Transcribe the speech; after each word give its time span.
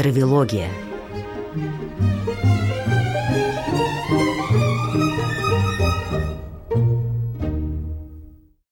Травилогия. 0.00 0.70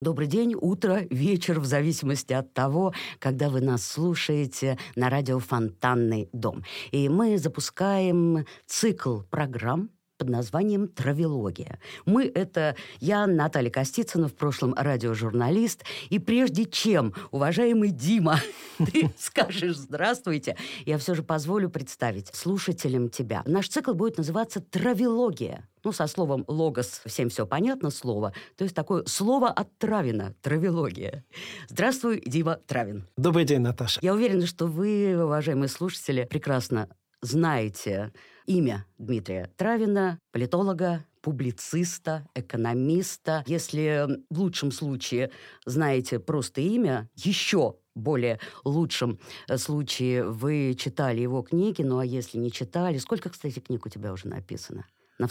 Добрый 0.00 0.26
день, 0.26 0.54
утро, 0.58 1.02
вечер, 1.10 1.60
в 1.60 1.66
зависимости 1.66 2.32
от 2.32 2.54
того, 2.54 2.94
когда 3.18 3.50
вы 3.50 3.60
нас 3.60 3.86
слушаете 3.86 4.78
на 4.96 5.10
радио 5.10 5.38
«Фонтанный 5.38 6.30
дом». 6.32 6.64
И 6.92 7.10
мы 7.10 7.36
запускаем 7.36 8.46
цикл 8.64 9.20
программ 9.28 9.90
под 10.18 10.28
названием 10.28 10.88
«Травилогия». 10.88 11.78
Мы— 12.04 12.30
это 12.34 12.76
я, 12.98 13.26
Наталья 13.26 13.70
Костицына, 13.70 14.28
в 14.28 14.34
прошлом 14.34 14.74
радиожурналист. 14.74 15.84
И 16.10 16.18
прежде 16.18 16.64
чем, 16.66 17.14
уважаемый 17.30 17.90
Дима, 17.90 18.40
ты 18.78 19.10
скажешь 19.18 19.76
«здравствуйте», 19.76 20.56
я 20.84 20.98
все 20.98 21.14
же 21.14 21.22
позволю 21.22 21.70
представить 21.70 22.34
слушателям 22.34 23.08
тебя. 23.08 23.42
Наш 23.46 23.68
цикл 23.68 23.94
будет 23.94 24.18
называться 24.18 24.60
«Травилогия». 24.60 25.68
Ну, 25.84 25.92
со 25.92 26.08
словом 26.08 26.44
«логос» 26.48 27.00
всем 27.06 27.28
все 27.28 27.46
понятно 27.46 27.90
слово. 27.90 28.34
То 28.56 28.64
есть 28.64 28.74
такое 28.74 29.04
слово 29.06 29.48
от 29.48 29.78
Травина, 29.78 30.34
травилогия. 30.42 31.24
Здравствуй, 31.68 32.20
Дима 32.26 32.56
Травин. 32.66 33.06
Добрый 33.16 33.44
день, 33.44 33.60
Наташа. 33.60 34.00
Я 34.02 34.14
уверена, 34.14 34.46
что 34.46 34.66
вы, 34.66 35.16
уважаемые 35.22 35.68
слушатели, 35.68 36.26
прекрасно 36.28 36.88
знаете 37.20 38.12
имя 38.48 38.86
Дмитрия 38.98 39.50
Травина, 39.56 40.18
политолога, 40.32 41.04
публициста, 41.20 42.26
экономиста. 42.34 43.44
Если 43.46 44.08
в 44.30 44.40
лучшем 44.40 44.72
случае 44.72 45.30
знаете 45.66 46.18
просто 46.18 46.60
имя, 46.60 47.08
еще 47.14 47.76
более 47.94 48.40
лучшем 48.64 49.18
э, 49.48 49.58
случае 49.58 50.24
вы 50.24 50.74
читали 50.78 51.20
его 51.20 51.42
книги, 51.42 51.82
ну 51.82 51.98
а 51.98 52.04
если 52.04 52.38
не 52.38 52.50
читали, 52.50 52.98
сколько, 52.98 53.28
кстати, 53.28 53.58
книг 53.58 53.84
у 53.86 53.88
тебя 53.88 54.12
уже 54.12 54.28
написано? 54.28 54.86
На 55.18 55.28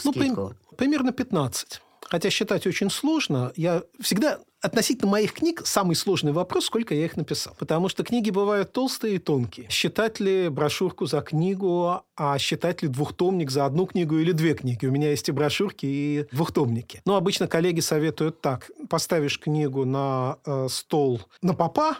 Ну, 0.70 0.76
примерно 0.76 1.12
15. 1.12 1.82
Хотя 2.02 2.30
считать 2.30 2.66
очень 2.66 2.90
сложно. 2.90 3.52
Я 3.56 3.82
всегда 4.00 4.40
относительно 4.60 5.10
моих 5.10 5.32
книг 5.32 5.62
самый 5.64 5.96
сложный 5.96 6.32
вопрос, 6.32 6.66
сколько 6.66 6.94
я 6.94 7.04
их 7.04 7.16
написал. 7.16 7.54
Потому 7.58 7.88
что 7.88 8.04
книги 8.04 8.30
бывают 8.30 8.72
толстые 8.72 9.16
и 9.16 9.18
тонкие. 9.18 9.68
Считать 9.70 10.20
ли 10.20 10.48
брошюрку 10.48 11.06
за 11.06 11.20
книгу, 11.20 12.02
а 12.16 12.38
считать 12.38 12.82
ли 12.82 12.88
двухтомник 12.88 13.50
за 13.50 13.64
одну 13.64 13.86
книгу 13.86 14.18
или 14.18 14.32
две 14.32 14.54
книги. 14.54 14.86
У 14.86 14.90
меня 14.90 15.10
есть 15.10 15.28
и 15.28 15.32
брошюрки, 15.32 15.86
и 15.86 16.26
двухтомники. 16.32 17.00
Но 17.04 17.16
обычно 17.16 17.46
коллеги 17.46 17.80
советуют 17.80 18.40
так. 18.40 18.70
Поставишь 18.88 19.38
книгу 19.38 19.84
на 19.84 20.38
э, 20.44 20.66
стол 20.70 21.22
на 21.42 21.54
попа, 21.54 21.98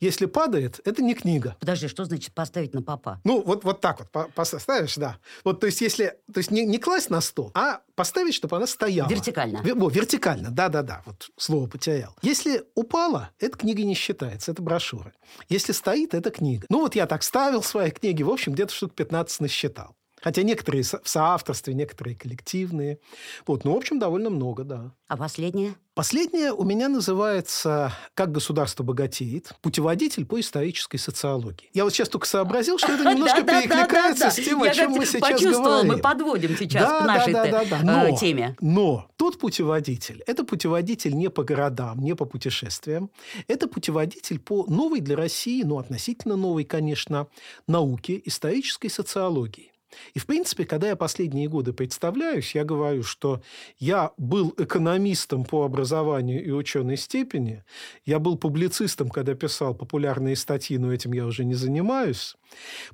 если 0.00 0.26
падает, 0.26 0.80
это 0.84 1.02
не 1.02 1.14
книга. 1.14 1.56
Подожди, 1.60 1.88
что 1.88 2.04
значит 2.04 2.34
поставить 2.34 2.74
на 2.74 2.82
попа? 2.82 3.20
Ну, 3.24 3.42
вот, 3.42 3.64
вот 3.64 3.80
так 3.80 4.00
вот 4.00 4.32
поставишь, 4.34 4.96
да. 4.96 5.18
Вот, 5.44 5.60
то 5.60 5.66
есть, 5.66 5.80
если... 5.80 6.16
То 6.32 6.38
есть, 6.38 6.50
не, 6.50 6.64
не 6.64 6.78
класть 6.78 7.10
на 7.10 7.20
стол, 7.20 7.50
а 7.54 7.80
поставить, 7.94 8.34
чтобы 8.34 8.56
она 8.56 8.66
стояла. 8.66 9.08
Вертикально. 9.08 9.60
О, 9.60 9.88
вертикально, 9.88 10.50
да-да-да. 10.50 11.02
Вот 11.06 11.30
слово 11.36 11.66
потерял. 11.66 12.14
Если 12.22 12.64
упала, 12.74 13.30
это 13.38 13.56
книга 13.56 13.82
не 13.84 13.94
считается, 13.94 14.52
это 14.52 14.62
брошюра. 14.62 15.12
Если 15.48 15.72
стоит, 15.72 16.14
это 16.14 16.30
книга. 16.30 16.66
Ну, 16.68 16.80
вот 16.80 16.94
я 16.94 17.06
так 17.06 17.22
ставил 17.22 17.62
свои 17.62 17.90
книги, 17.90 18.22
в 18.22 18.30
общем, 18.30 18.52
где-то 18.52 18.72
штук 18.72 18.94
15 18.94 19.40
насчитал. 19.40 19.96
Хотя 20.26 20.42
некоторые 20.42 20.82
в 20.82 21.08
соавторстве, 21.08 21.72
некоторые 21.72 22.16
коллективные. 22.16 22.98
Вот, 23.46 23.64
ну, 23.64 23.74
в 23.74 23.76
общем, 23.76 24.00
довольно 24.00 24.28
много, 24.28 24.64
да. 24.64 24.90
А 25.06 25.16
последнее? 25.16 25.76
Последнее 25.94 26.52
у 26.52 26.64
меня 26.64 26.88
называется 26.88 27.92
«Как 28.14 28.32
государство 28.32 28.82
богатеет. 28.82 29.52
Путеводитель 29.62 30.26
по 30.26 30.40
исторической 30.40 30.96
социологии». 30.96 31.70
Я 31.74 31.84
вот 31.84 31.92
сейчас 31.92 32.08
только 32.08 32.26
сообразил, 32.26 32.76
что 32.76 32.90
это 32.90 33.04
немножко 33.14 33.44
перекликается 33.44 34.30
с 34.30 34.34
тем, 34.34 34.64
о 34.64 34.70
чем 34.70 34.90
мы 34.90 35.06
сейчас 35.06 35.40
говорим. 35.40 35.92
мы 35.92 35.98
подводим 35.98 36.56
сейчас 36.56 37.02
к 37.02 37.06
нашей 37.06 37.32
э, 37.32 38.16
теме. 38.18 38.56
Но 38.60 39.06
тот 39.16 39.38
путеводитель– 39.38 40.24
это 40.26 40.42
путеводитель 40.42 41.14
не 41.14 41.30
по 41.30 41.44
городам, 41.44 42.00
не 42.00 42.16
по 42.16 42.24
путешествиям. 42.24 43.10
Это 43.46 43.68
путеводитель 43.68 44.40
по 44.40 44.66
новой 44.66 44.98
для 44.98 45.14
России, 45.14 45.62
ну, 45.62 45.78
относительно 45.78 46.34
новой, 46.34 46.64
конечно, 46.64 47.28
науке 47.68 48.20
исторической 48.24 48.88
социологии. 48.88 49.70
И, 50.14 50.18
в 50.18 50.26
принципе, 50.26 50.64
когда 50.64 50.88
я 50.88 50.96
последние 50.96 51.48
годы 51.48 51.72
представляюсь, 51.72 52.54
я 52.54 52.64
говорю, 52.64 53.02
что 53.02 53.40
я 53.78 54.10
был 54.16 54.54
экономистом 54.58 55.44
по 55.44 55.64
образованию 55.64 56.44
и 56.44 56.50
ученой 56.50 56.96
степени, 56.96 57.64
я 58.04 58.18
был 58.18 58.36
публицистом, 58.36 59.08
когда 59.08 59.34
писал 59.34 59.74
популярные 59.74 60.36
статьи, 60.36 60.78
но 60.78 60.92
этим 60.92 61.12
я 61.12 61.26
уже 61.26 61.44
не 61.44 61.54
занимаюсь. 61.54 62.36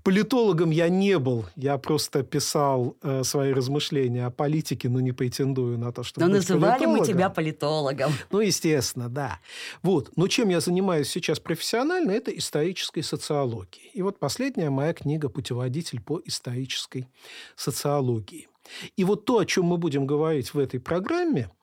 Политологом 0.03 0.71
я 0.71 0.89
не 0.89 1.19
был, 1.19 1.47
я 1.57 1.79
просто 1.79 2.23
писал 2.23 2.97
э, 3.03 3.23
свои 3.23 3.53
размышления 3.53 4.27
о 4.27 4.31
политике, 4.31 4.89
но 4.89 5.01
не 5.01 5.13
претендую 5.13 5.79
на 5.79 5.93
то, 5.93 6.03
чтобы 6.03 6.27
Но 6.27 6.35
называли 6.35 6.87
мы 6.87 7.05
тебя 7.05 7.31
политологом. 7.31 8.13
Ну, 8.31 8.41
естественно, 8.41 9.09
да. 9.09 9.39
Вот. 9.83 10.11
Но 10.17 10.27
чем 10.29 10.49
я 10.49 10.61
занимаюсь 10.61 11.09
сейчас 11.09 11.39
профессионально, 11.39 12.11
это 12.13 12.31
исторической 12.37 13.03
социологией. 13.03 13.91
И 13.93 14.03
вот 14.03 14.19
последняя 14.19 14.71
моя 14.71 14.93
книга 14.95 15.29
«Путеводитель 15.29 16.01
по 16.01 16.21
исторической 16.25 16.92
социологии». 17.57 18.49
И 18.97 19.05
вот 19.05 19.25
то, 19.25 19.39
о 19.39 19.47
чем 19.47 19.65
мы 19.65 19.77
будем 19.77 20.07
говорить 20.07 20.55
в 20.55 20.59
этой 20.59 20.81
программе– 20.81 21.51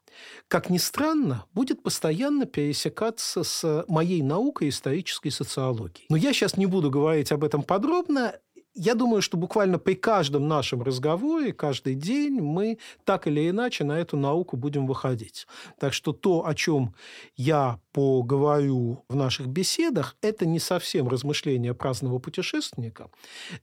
как 0.48 0.70
ни 0.70 0.78
странно, 0.78 1.46
будет 1.54 1.84
постоянно 1.84 2.46
пересекаться 2.46 3.44
с 3.44 3.86
моей 3.88 4.22
наукой 4.22 4.70
исторической 4.70 5.30
социологии. 5.30 6.06
Но 6.10 6.18
я 6.18 6.34
сейчас 6.34 6.58
не 6.58 6.66
буду 6.66 6.90
говорить 6.90 7.32
об 7.32 7.44
этом 7.44 7.64
подробно. 7.64 8.36
Я 8.76 8.94
думаю, 8.94 9.22
что 9.22 9.36
буквально 9.36 9.80
при 9.80 9.96
каждом 9.96 10.48
нашем 10.48 10.84
разговоре, 10.84 11.54
каждый 11.54 11.96
день 11.96 12.40
мы 12.40 12.78
так 13.04 13.28
или 13.28 13.50
иначе 13.50 13.84
на 13.84 14.00
эту 14.00 14.16
науку 14.16 14.58
будем 14.58 14.86
выходить. 14.86 15.48
Так 15.80 15.94
что 15.94 16.14
то, 16.14 16.46
о 16.46 16.54
чем 16.54 16.94
я 17.36 17.80
поговорю 17.92 19.04
в 19.10 19.16
наших 19.16 19.48
беседах, 19.48 20.16
это 20.22 20.46
не 20.46 20.60
совсем 20.60 21.08
размышления 21.08 21.74
праздного 21.74 22.20
путешественника, 22.20 23.10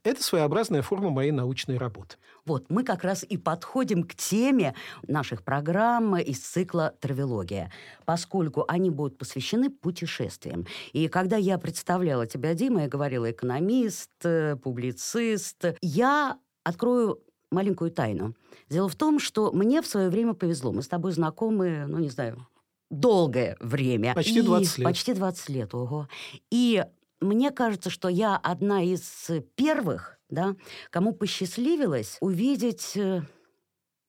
это 0.03 0.23
своеобразная 0.23 0.83
форма 0.83 1.11
моей 1.11 1.31
научной 1.31 1.79
работы. 1.79 2.17
Вот, 2.47 2.71
мы 2.71 2.85
как 2.85 3.03
раз 3.03 3.25
и 3.29 3.37
подходим 3.37 4.05
к 4.05 4.15
теме 4.15 4.75
наших 5.09 5.43
программ 5.43 6.17
из 6.17 6.39
цикла 6.39 6.95
«Травилогия», 7.01 7.73
поскольку 8.05 8.65
они 8.69 8.91
будут 8.91 9.19
посвящены 9.19 9.69
путешествиям. 9.69 10.65
И 10.93 11.09
когда 11.09 11.37
я 11.37 11.59
представляла 11.59 12.27
тебя, 12.27 12.55
Дима, 12.55 12.83
я 12.83 12.89
говорила 12.89 13.29
экономист, 13.29 14.11
э, 14.23 14.57
публицист, 14.57 15.65
я 15.83 16.39
открою 16.63 17.21
маленькую 17.51 17.91
тайну. 17.91 18.35
Дело 18.69 18.89
в 18.89 18.95
том, 18.95 19.19
что 19.19 19.51
мне 19.51 19.83
в 19.83 19.87
свое 19.87 20.09
время 20.09 20.35
повезло. 20.35 20.73
Мы 20.73 20.83
с 20.83 20.89
тобой 20.89 21.13
знакомы, 21.13 21.87
ну, 21.89 21.99
не 21.99 22.11
знаю, 22.11 22.47
долгое 22.91 23.57
время. 23.59 24.15
Почти 24.15 24.43
20 24.43 24.79
лет. 24.79 24.85
Почти 24.85 25.15
20 25.15 25.49
лет, 25.49 25.75
ого. 25.75 26.09
И 26.51 26.85
мне 27.21 27.51
кажется, 27.51 27.91
что 27.91 28.09
я 28.09 28.37
одна 28.37 28.83
из 28.83 29.31
первых, 29.57 30.16
да, 30.29 30.55
кому 30.91 31.13
посчастливилось 31.13 32.19
увидеть... 32.21 32.97
Э, 32.97 33.23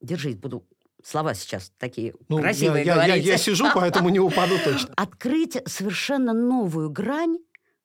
держись, 0.02 0.36
буду 0.36 0.66
слова 1.04 1.34
сейчас 1.34 1.72
такие 1.78 2.14
ну, 2.30 2.40
красивые 2.40 2.86
я, 2.86 2.94
говорить. 2.96 3.16
Я, 3.16 3.22
я, 3.22 3.32
я 3.34 3.38
сижу, 3.38 3.66
поэтому 3.74 4.10
не 4.10 4.20
упаду 4.20 4.56
точно. 4.64 4.94
Открыть 4.98 5.58
совершенно 5.66 6.34
новую 6.34 6.90
грань 6.90 7.38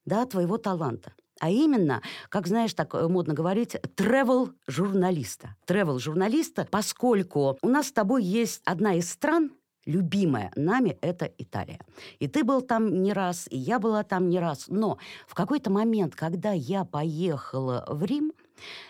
да, 0.04 0.26
твоего 0.26 0.58
таланта. 0.58 1.12
А 1.40 1.50
именно, 1.50 2.02
как 2.28 2.46
знаешь, 2.46 2.72
так 2.74 2.94
э, 2.94 3.08
модно 3.08 3.34
говорить, 3.34 3.74
travel-журналиста. 3.96 5.56
Travel-журналиста, 5.66 6.68
поскольку 6.70 7.58
у 7.62 7.68
нас 7.68 7.88
с 7.88 7.92
тобой 7.92 8.22
есть 8.22 8.62
одна 8.64 8.94
из 8.94 9.10
стран, 9.10 9.50
любимая 9.84 10.52
нами 10.56 10.98
это 11.00 11.30
Италия. 11.38 11.80
И 12.18 12.28
ты 12.28 12.44
был 12.44 12.62
там 12.62 13.02
не 13.02 13.12
раз, 13.12 13.46
и 13.50 13.56
я 13.56 13.78
была 13.78 14.02
там 14.02 14.28
не 14.28 14.38
раз. 14.38 14.66
Но 14.68 14.98
в 15.26 15.34
какой-то 15.34 15.70
момент, 15.70 16.14
когда 16.14 16.52
я 16.52 16.84
поехала 16.84 17.84
в 17.88 18.04
Рим, 18.04 18.32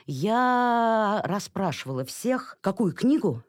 я 0.06 1.23
расспрашивала 1.25 2.05
всех, 2.05 2.59
какую 2.61 2.93
книгу 2.93 3.43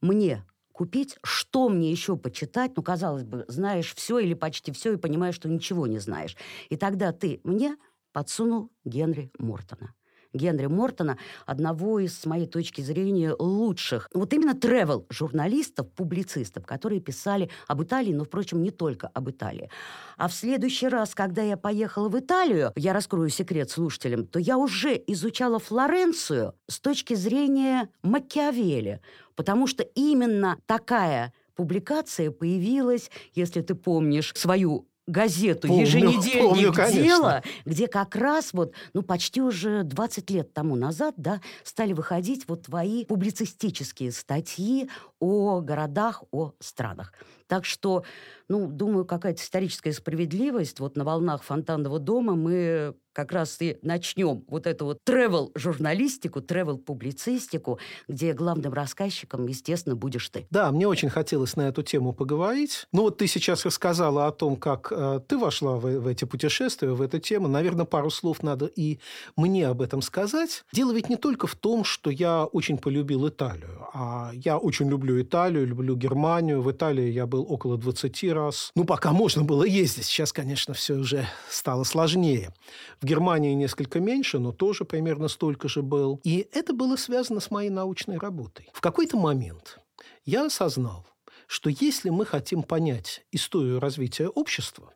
мне 0.00 0.44
купить, 0.72 1.16
что 1.22 1.68
мне 1.68 1.90
еще 1.90 2.16
почитать. 2.16 2.76
Ну, 2.76 2.82
казалось 2.82 3.24
бы, 3.24 3.44
знаешь 3.48 3.94
все 3.94 4.18
или 4.18 4.34
почти 4.34 4.72
все 4.72 4.92
и 4.92 4.96
понимаешь, 4.96 5.34
что 5.34 5.48
ничего 5.48 5.86
не 5.86 5.98
знаешь. 5.98 6.36
И 6.68 6.76
тогда 6.76 7.12
ты 7.12 7.40
мне 7.44 7.76
подсунул 8.12 8.70
Генри 8.84 9.30
Мортона. 9.38 9.94
Генри 10.36 10.66
Мортона, 10.66 11.18
одного 11.44 12.00
из, 12.00 12.18
с 12.18 12.26
моей 12.26 12.46
точки 12.46 12.80
зрения, 12.80 13.34
лучших, 13.38 14.08
вот 14.14 14.32
именно 14.32 14.52
travel 14.52 15.06
журналистов, 15.10 15.90
публицистов, 15.92 16.66
которые 16.66 17.00
писали 17.00 17.50
об 17.66 17.82
Италии, 17.82 18.12
но, 18.12 18.24
впрочем, 18.24 18.62
не 18.62 18.70
только 18.70 19.08
об 19.08 19.30
Италии. 19.30 19.70
А 20.16 20.28
в 20.28 20.34
следующий 20.34 20.88
раз, 20.88 21.14
когда 21.14 21.42
я 21.42 21.56
поехала 21.56 22.08
в 22.08 22.18
Италию, 22.18 22.72
я 22.76 22.92
раскрою 22.92 23.28
секрет 23.28 23.70
слушателям, 23.70 24.26
то 24.26 24.38
я 24.38 24.58
уже 24.58 25.00
изучала 25.06 25.58
Флоренцию 25.58 26.54
с 26.68 26.80
точки 26.80 27.14
зрения 27.14 27.88
Макиавелли, 28.02 29.00
потому 29.34 29.66
что 29.66 29.82
именно 29.82 30.58
такая 30.66 31.32
публикация 31.54 32.30
появилась, 32.30 33.10
если 33.34 33.62
ты 33.62 33.74
помнишь 33.74 34.32
свою 34.36 34.86
газету 35.06 35.68
Помню, 35.68 35.82
«Еженедельник 35.82 36.74
помню. 36.74 36.92
Дело», 36.92 37.42
где 37.64 37.86
как 37.86 38.16
раз 38.16 38.52
вот, 38.52 38.72
ну, 38.92 39.02
почти 39.02 39.40
уже 39.40 39.82
20 39.84 40.30
лет 40.30 40.52
тому 40.52 40.76
назад, 40.76 41.14
да, 41.16 41.40
стали 41.64 41.92
выходить 41.92 42.44
вот 42.48 42.64
твои 42.64 43.04
публицистические 43.04 44.12
статьи 44.12 44.88
о 45.20 45.60
городах, 45.60 46.24
о 46.30 46.52
странах. 46.60 47.12
Так 47.46 47.64
что, 47.64 48.04
ну, 48.48 48.68
думаю, 48.68 49.04
какая-то 49.04 49.40
историческая 49.40 49.92
справедливость. 49.92 50.80
Вот 50.80 50.96
на 50.96 51.04
волнах 51.04 51.42
фонтанного 51.42 51.98
дома 51.98 52.34
мы 52.34 52.94
как 53.16 53.32
раз 53.32 53.56
и 53.62 53.78
начнем 53.80 54.44
вот 54.46 54.66
эту 54.66 54.84
вот 54.84 54.98
тревел-журналистику, 55.04 56.42
тревел-публицистику, 56.42 57.78
где 58.08 58.34
главным 58.34 58.74
рассказчиком, 58.74 59.46
естественно, 59.46 59.96
будешь 59.96 60.28
ты. 60.28 60.46
Да, 60.50 60.70
мне 60.70 60.86
очень 60.86 61.08
хотелось 61.08 61.56
на 61.56 61.62
эту 61.62 61.82
тему 61.82 62.12
поговорить. 62.12 62.86
Ну 62.92 63.02
вот 63.02 63.16
ты 63.16 63.26
сейчас 63.26 63.64
рассказала 63.64 64.26
о 64.26 64.32
том, 64.32 64.56
как 64.56 64.92
э, 64.94 65.20
ты 65.26 65.38
вошла 65.38 65.76
в, 65.76 66.00
в 66.00 66.06
эти 66.06 66.26
путешествия, 66.26 66.90
в 66.90 67.00
эту 67.00 67.18
тему. 67.18 67.48
Наверное, 67.48 67.86
пару 67.86 68.10
слов 68.10 68.42
надо 68.42 68.66
и 68.66 68.98
мне 69.34 69.66
об 69.66 69.80
этом 69.80 70.02
сказать. 70.02 70.64
Дело 70.74 70.92
ведь 70.92 71.08
не 71.08 71.16
только 71.16 71.46
в 71.46 71.54
том, 71.54 71.84
что 71.84 72.10
я 72.10 72.44
очень 72.44 72.76
полюбил 72.76 73.26
Италию, 73.26 73.88
а 73.94 74.30
я 74.34 74.58
очень 74.58 74.90
люблю 74.90 75.05
Италию, 75.22 75.66
люблю 75.66 75.96
Германию. 75.96 76.62
В 76.62 76.70
Италии 76.70 77.10
я 77.10 77.26
был 77.26 77.46
около 77.48 77.78
20 77.78 78.24
раз. 78.32 78.70
Ну, 78.74 78.84
пока 78.84 79.12
можно 79.12 79.42
было 79.42 79.64
ездить. 79.64 80.04
Сейчас, 80.04 80.32
конечно, 80.32 80.74
все 80.74 80.94
уже 80.94 81.26
стало 81.48 81.84
сложнее. 81.84 82.52
В 83.00 83.06
Германии 83.06 83.54
несколько 83.54 84.00
меньше, 84.00 84.38
но 84.38 84.52
тоже 84.52 84.84
примерно 84.84 85.28
столько 85.28 85.68
же 85.68 85.82
был. 85.82 86.20
И 86.24 86.48
это 86.52 86.72
было 86.72 86.96
связано 86.96 87.40
с 87.40 87.50
моей 87.50 87.70
научной 87.70 88.18
работой. 88.18 88.68
В 88.72 88.80
какой-то 88.80 89.16
момент 89.16 89.78
я 90.24 90.46
осознал, 90.46 91.06
что 91.46 91.70
если 91.70 92.10
мы 92.10 92.26
хотим 92.26 92.62
понять 92.62 93.24
историю 93.30 93.80
развития 93.80 94.28
общества, 94.28 94.92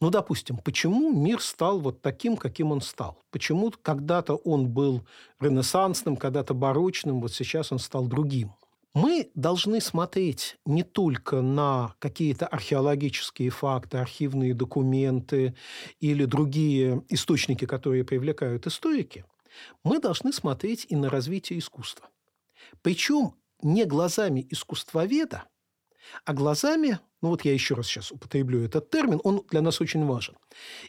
ну, 0.00 0.10
допустим, 0.10 0.58
почему 0.58 1.12
мир 1.12 1.40
стал 1.40 1.80
вот 1.80 2.02
таким, 2.02 2.36
каким 2.36 2.72
он 2.72 2.80
стал? 2.80 3.18
Почему 3.30 3.72
когда-то 3.82 4.34
он 4.34 4.68
был 4.68 5.06
ренессансным, 5.40 6.16
когда-то 6.16 6.54
барочным, 6.54 7.20
вот 7.20 7.32
сейчас 7.32 7.72
он 7.72 7.78
стал 7.78 8.06
другим? 8.06 8.52
Мы 8.96 9.30
должны 9.34 9.82
смотреть 9.82 10.56
не 10.64 10.82
только 10.82 11.42
на 11.42 11.94
какие-то 11.98 12.46
археологические 12.46 13.50
факты, 13.50 13.98
архивные 13.98 14.54
документы 14.54 15.54
или 16.00 16.24
другие 16.24 17.04
источники, 17.10 17.66
которые 17.66 18.04
привлекают 18.04 18.66
историки. 18.66 19.26
Мы 19.84 19.98
должны 19.98 20.32
смотреть 20.32 20.86
и 20.88 20.96
на 20.96 21.10
развитие 21.10 21.58
искусства. 21.58 22.08
Причем 22.80 23.34
не 23.60 23.84
глазами 23.84 24.46
искусствоведа, 24.48 25.44
а 26.24 26.32
глазами, 26.32 26.98
ну 27.20 27.28
вот 27.28 27.44
я 27.44 27.52
еще 27.52 27.74
раз 27.74 27.88
сейчас 27.88 28.10
употреблю 28.10 28.64
этот 28.64 28.88
термин, 28.88 29.20
он 29.24 29.44
для 29.50 29.60
нас 29.60 29.82
очень 29.82 30.06
важен, 30.06 30.38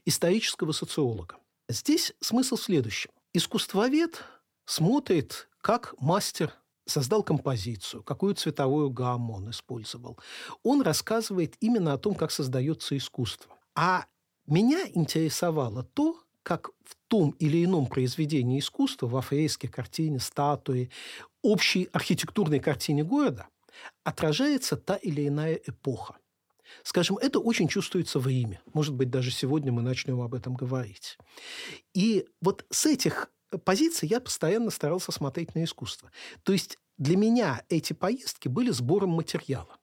исторического 0.06 0.72
социолога. 0.72 1.36
Здесь 1.68 2.14
смысл 2.22 2.56
в 2.56 2.62
следующем. 2.62 3.12
Искусствовед 3.34 4.24
смотрит, 4.64 5.50
как 5.60 5.94
мастер 6.00 6.54
создал 6.88 7.24
композицию, 7.24 8.04
какую 8.04 8.36
цветовую 8.36 8.90
гамму 8.90 9.36
он 9.36 9.50
использовал. 9.50 10.18
Он 10.64 10.82
рассказывает 10.82 11.56
именно 11.60 11.94
о 11.94 11.98
том, 11.98 12.16
как 12.16 12.32
создается 12.32 12.98
искусство. 12.98 13.56
А 13.76 14.06
меня 14.48 14.88
интересовало 14.94 15.84
то, 15.84 16.20
как 16.44 16.70
в 16.86 16.96
том 17.08 17.32
или 17.40 17.66
ином 17.66 17.88
произведении 17.88 18.60
искусства, 18.60 19.08
во 19.08 19.22
фреске, 19.22 19.68
картине, 19.68 20.20
статуе, 20.20 20.90
общей 21.42 21.90
архитектурной 21.92 22.60
картине 22.60 23.04
города 23.04 23.48
отражается 24.04 24.78
та 24.78 24.96
или 24.96 25.28
иная 25.28 25.56
эпоха. 25.56 26.16
Скажем, 26.84 27.18
это 27.18 27.40
очень 27.40 27.68
чувствуется 27.68 28.20
в 28.20 28.28
Риме. 28.28 28.62
Может 28.74 28.96
быть, 28.96 29.10
даже 29.10 29.32
сегодня 29.32 29.72
мы 29.72 29.82
начнем 29.82 30.22
об 30.22 30.34
этом 30.34 30.56
говорить. 30.56 31.18
И 31.94 32.26
вот 32.42 32.66
с 32.70 32.86
этих 32.86 33.30
позиций 33.64 34.08
я 34.08 34.20
постоянно 34.20 34.70
старался 34.70 35.12
смотреть 35.12 35.56
на 35.56 35.64
искусство. 35.64 36.12
То 36.44 36.54
есть 36.54 36.78
для 36.98 37.18
меня 37.18 37.64
эти 37.70 37.94
поездки 37.94 38.48
были 38.48 38.72
сбором 38.72 39.12
материала. 39.12 39.78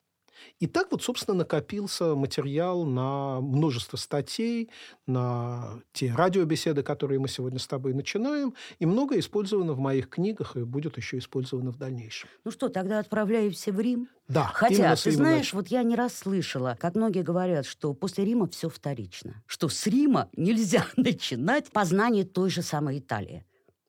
И 0.61 0.67
так 0.67 0.91
вот, 0.91 1.03
собственно, 1.03 1.39
накопился 1.39 2.15
материал 2.15 2.85
на 2.85 3.41
множество 3.41 3.97
статей, 3.97 4.71
на 5.07 5.81
те 5.93 6.13
радиобеседы, 6.15 6.83
которые 6.83 7.19
мы 7.19 7.29
сегодня 7.29 7.59
с 7.59 7.67
тобой 7.67 7.95
начинаем, 7.95 8.55
и 8.79 8.87
многое 8.87 9.21
использовано 9.21 9.73
в 9.73 9.79
моих 9.79 10.09
книгах 10.09 10.57
и 10.57 10.65
будет 10.65 10.97
еще 10.97 11.19
использовано 11.19 11.71
в 11.71 11.79
дальнейшем. 11.79 12.29
Ну 12.45 12.51
что, 12.51 12.69
тогда 12.69 12.99
отправляемся 12.99 13.73
в 13.73 13.81
Рим? 13.81 14.09
Да. 14.29 14.51
Хотя, 14.55 14.97
ты 14.97 15.11
знаешь, 15.13 15.53
начали. 15.53 15.57
вот 15.57 15.69
я 15.69 15.83
не 15.83 15.97
раз 15.97 16.15
слышала, 16.15 16.77
как 16.81 16.95
многие 16.95 17.23
говорят, 17.23 17.67
что 17.67 17.93
после 17.93 18.25
Рима 18.25 18.49
все 18.49 18.69
вторично. 18.69 19.43
Что 19.47 19.69
с 19.69 19.87
Рима 19.87 20.29
нельзя 20.37 20.87
начинать 20.97 21.71
познание 21.71 22.25
той 22.25 22.51
же 22.51 22.63
самой 22.63 22.99
Италии. 22.99 23.45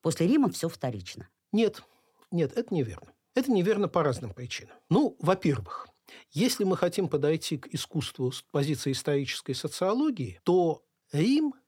После 0.05 0.27
Рима 0.27 0.51
все 0.51 0.69
вторично. 0.69 1.27
Нет, 1.51 1.81
нет, 2.29 2.55
это 2.55 2.71
неверно. 2.71 3.11
Это 3.33 3.51
неверно 3.51 3.87
по 3.87 4.03
разным 4.03 4.35
причинам. 4.35 4.75
Ну, 4.87 5.17
во-первых, 5.19 5.87
если 6.29 6.63
мы 6.63 6.77
хотим 6.77 7.07
подойти 7.07 7.57
к 7.57 7.73
искусству 7.73 8.31
с 8.31 8.43
позиции 8.43 8.91
исторической 8.91 9.53
социологии, 9.53 10.39
то 10.43 10.83
Рим– 11.11 11.55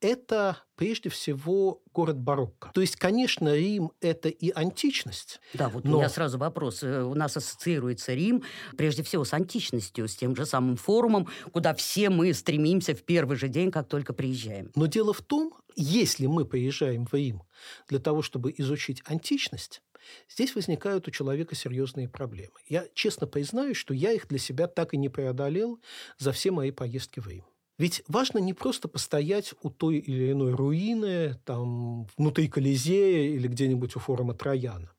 это 0.00 0.58
прежде 0.76 1.10
всего 1.10 1.82
город 1.92 2.18
барокко. 2.18 2.70
То 2.72 2.80
есть, 2.80 2.96
конечно, 2.96 3.54
Рим– 3.54 3.92
это 4.00 4.28
и 4.28 4.50
античность. 4.50 5.40
Да, 5.54 5.68
вот 5.68 5.84
но... 5.84 5.94
у 5.94 5.98
меня 5.98 6.08
сразу 6.08 6.38
вопрос. 6.38 6.82
Э, 6.82 7.02
у 7.02 7.14
нас 7.14 7.36
ассоциируется 7.36 8.14
Рим 8.14 8.42
прежде 8.76 9.02
всего 9.02 9.24
с 9.24 9.34
античностью, 9.34 10.06
с 10.06 10.14
тем 10.14 10.36
же 10.36 10.46
самым 10.46 10.76
форумом, 10.76 11.28
куда 11.52 11.74
все 11.74 12.10
мы 12.10 12.32
стремимся 12.32 12.94
в 12.94 13.02
первый 13.02 13.36
же 13.36 13.48
день, 13.48 13.70
как 13.70 13.88
только 13.88 14.12
приезжаем. 14.12 14.70
Но 14.74 14.86
дело 14.86 15.12
в 15.12 15.20
том, 15.20 15.52
если 15.74 16.26
мы 16.26 16.44
приезжаем 16.44 17.06
в 17.06 17.14
Рим 17.14 17.42
для 17.88 17.98
того, 17.98 18.22
чтобы 18.22 18.54
изучить 18.56 19.02
античность, 19.04 19.82
Здесь 20.30 20.54
возникают 20.54 21.06
у 21.06 21.10
человека 21.10 21.54
серьезные 21.54 22.08
проблемы. 22.08 22.54
Я 22.66 22.86
честно 22.94 23.26
признаюсь, 23.26 23.76
что 23.76 23.92
я 23.92 24.12
их 24.12 24.28
для 24.28 24.38
себя 24.38 24.66
так 24.66 24.94
и 24.94 24.96
не 24.96 25.10
преодолел 25.10 25.80
за 26.16 26.32
все 26.32 26.50
мои 26.50 26.70
поездки 26.70 27.20
в 27.20 27.28
Рим. 27.28 27.44
Ведь 27.78 28.02
важно 28.08 28.38
не 28.38 28.54
просто 28.54 28.88
постоять 28.88 29.54
у 29.62 29.70
той 29.70 29.98
или 29.98 30.32
иной 30.32 30.52
руины, 30.52 31.34
там, 31.44 32.06
внутри 32.16 32.48
Колизея 32.48 33.34
или 33.34 33.46
где-нибудь 33.46 33.94
у 33.96 34.00
форума 34.00 34.34
Трояна. 34.34 34.92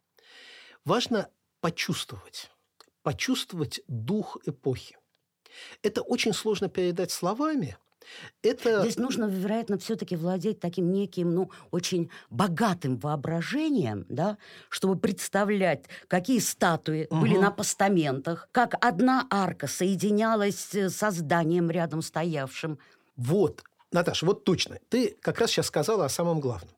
Важно 0.86 1.30
почувствовать, 1.60 2.50
почувствовать 3.04 3.82
дух 3.88 4.38
эпохи. 4.46 4.98
Это 5.84 6.02
очень 6.02 6.34
сложно 6.34 6.70
передать 6.70 7.12
словами– 7.12 7.78
это... 8.42 8.82
Здесь 8.82 8.98
нужно, 8.98 9.26
вероятно, 9.26 9.78
все-таки 9.78 10.16
владеть 10.16 10.60
таким 10.60 10.92
неким, 10.92 11.34
ну, 11.34 11.52
очень 11.72 12.10
богатым 12.30 12.98
воображением, 12.98 14.06
да, 14.10 14.38
чтобы 14.70 14.98
представлять, 14.98 15.86
какие 16.08 16.40
статуи 16.40 17.08
угу. 17.10 17.22
были 17.22 17.38
на 17.38 17.52
постаментах, 17.52 18.50
как 18.52 18.76
одна 18.84 19.28
арка 19.30 19.68
соединялась 19.68 20.70
со 20.90 21.12
зданием 21.12 21.70
рядом 21.70 22.02
стоявшим. 22.02 22.80
Вот, 23.16 23.64
Наташа, 23.92 24.26
вот 24.26 24.44
точно. 24.44 24.80
Ты 24.90 25.18
как 25.22 25.40
раз 25.40 25.52
сейчас 25.52 25.68
сказала 25.68 26.06
о 26.06 26.10
самом 26.10 26.40
главном. 26.40 26.76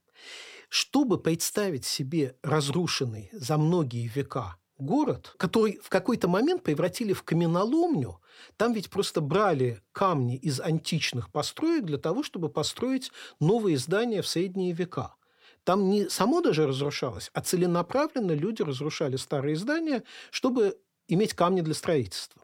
Чтобы 0.70 1.20
представить 1.20 1.86
себе 1.86 2.36
разрушенный 2.44 3.30
за 3.34 3.58
многие 3.58 4.08
века 4.08 4.56
город, 4.82 5.34
который 5.38 5.80
в 5.82 5.90
какой-то 5.90 6.28
момент 6.28 6.64
превратили 6.64 7.14
в 7.14 7.24
каменоломню. 7.24 8.20
Там 8.58 8.74
ведь 8.74 8.90
просто 8.90 9.22
брали 9.22 9.82
камни 9.92 10.36
из 10.36 10.60
античных 10.60 11.32
построек 11.32 11.86
для 11.86 11.98
того, 11.98 12.24
чтобы 12.24 12.50
построить 12.50 13.12
новые 13.40 13.78
здания 13.78 14.22
в 14.22 14.28
средние 14.28 14.74
века. 14.74 15.16
Там 15.64 15.90
не 15.90 16.10
само 16.10 16.42
даже 16.42 16.68
разрушалось, 16.68 17.30
а 17.34 17.42
целенаправленно 17.42 18.32
люди 18.32 18.64
разрушали 18.64 19.16
старые 19.16 19.56
здания, 19.56 20.04
чтобы 20.32 20.78
иметь 21.08 21.34
камни 21.34 21.62
для 21.62 21.76
строительства. 21.76 22.42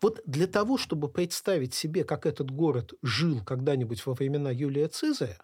Вот 0.00 0.20
для 0.26 0.46
того, 0.46 0.76
чтобы 0.76 1.08
представить 1.08 1.74
себе, 1.74 2.04
как 2.04 2.26
этот 2.26 2.50
город 2.50 2.94
жил 3.02 3.42
когда-нибудь 3.44 4.04
во 4.06 4.14
времена 4.14 4.50
Юлия 4.50 4.88
Цезаря, 4.88 5.38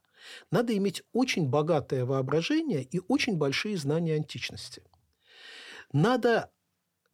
надо 0.51 0.77
иметь 0.77 1.03
очень 1.13 1.49
богатое 1.49 2.05
воображение 2.05 2.83
и 2.83 3.01
очень 3.09 3.37
большие 3.37 3.77
знания 3.77 4.15
античности– 4.15 4.83
надо 5.95 6.51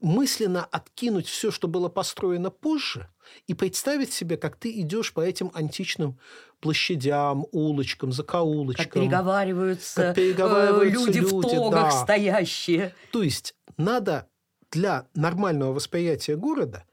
мысленно 0.01 0.65
откинуть 0.65 1.29
все, 1.29 1.51
что 1.51 1.69
было 1.69 1.89
построено 1.89 2.51
позже, 2.51 3.09
и 3.47 3.55
представить 3.55 4.13
себе, 4.13 4.37
как 4.37 4.57
ты 4.57 4.81
идешь 4.81 5.13
по 5.13 5.21
этим 5.21 5.53
античным 5.55 6.19
площадям, 6.59 7.47
улочкам, 7.53 8.11
закоулочкам. 8.11 8.87
Как 8.87 8.95
переговариваются, 8.95 10.03
как 10.03 10.17
переговариваются 10.17 11.07
люди, 11.07 11.19
люди 11.19 11.35
в 11.35 11.43
тогах 11.43 11.93
да. 11.93 12.03
стоящие. 12.03 12.95
То 13.13 13.23
есть 13.23 13.55
надо 13.77 14.29
для 14.71 15.07
нормального 15.15 15.75
восприятия 15.75 16.37
города 16.37 16.85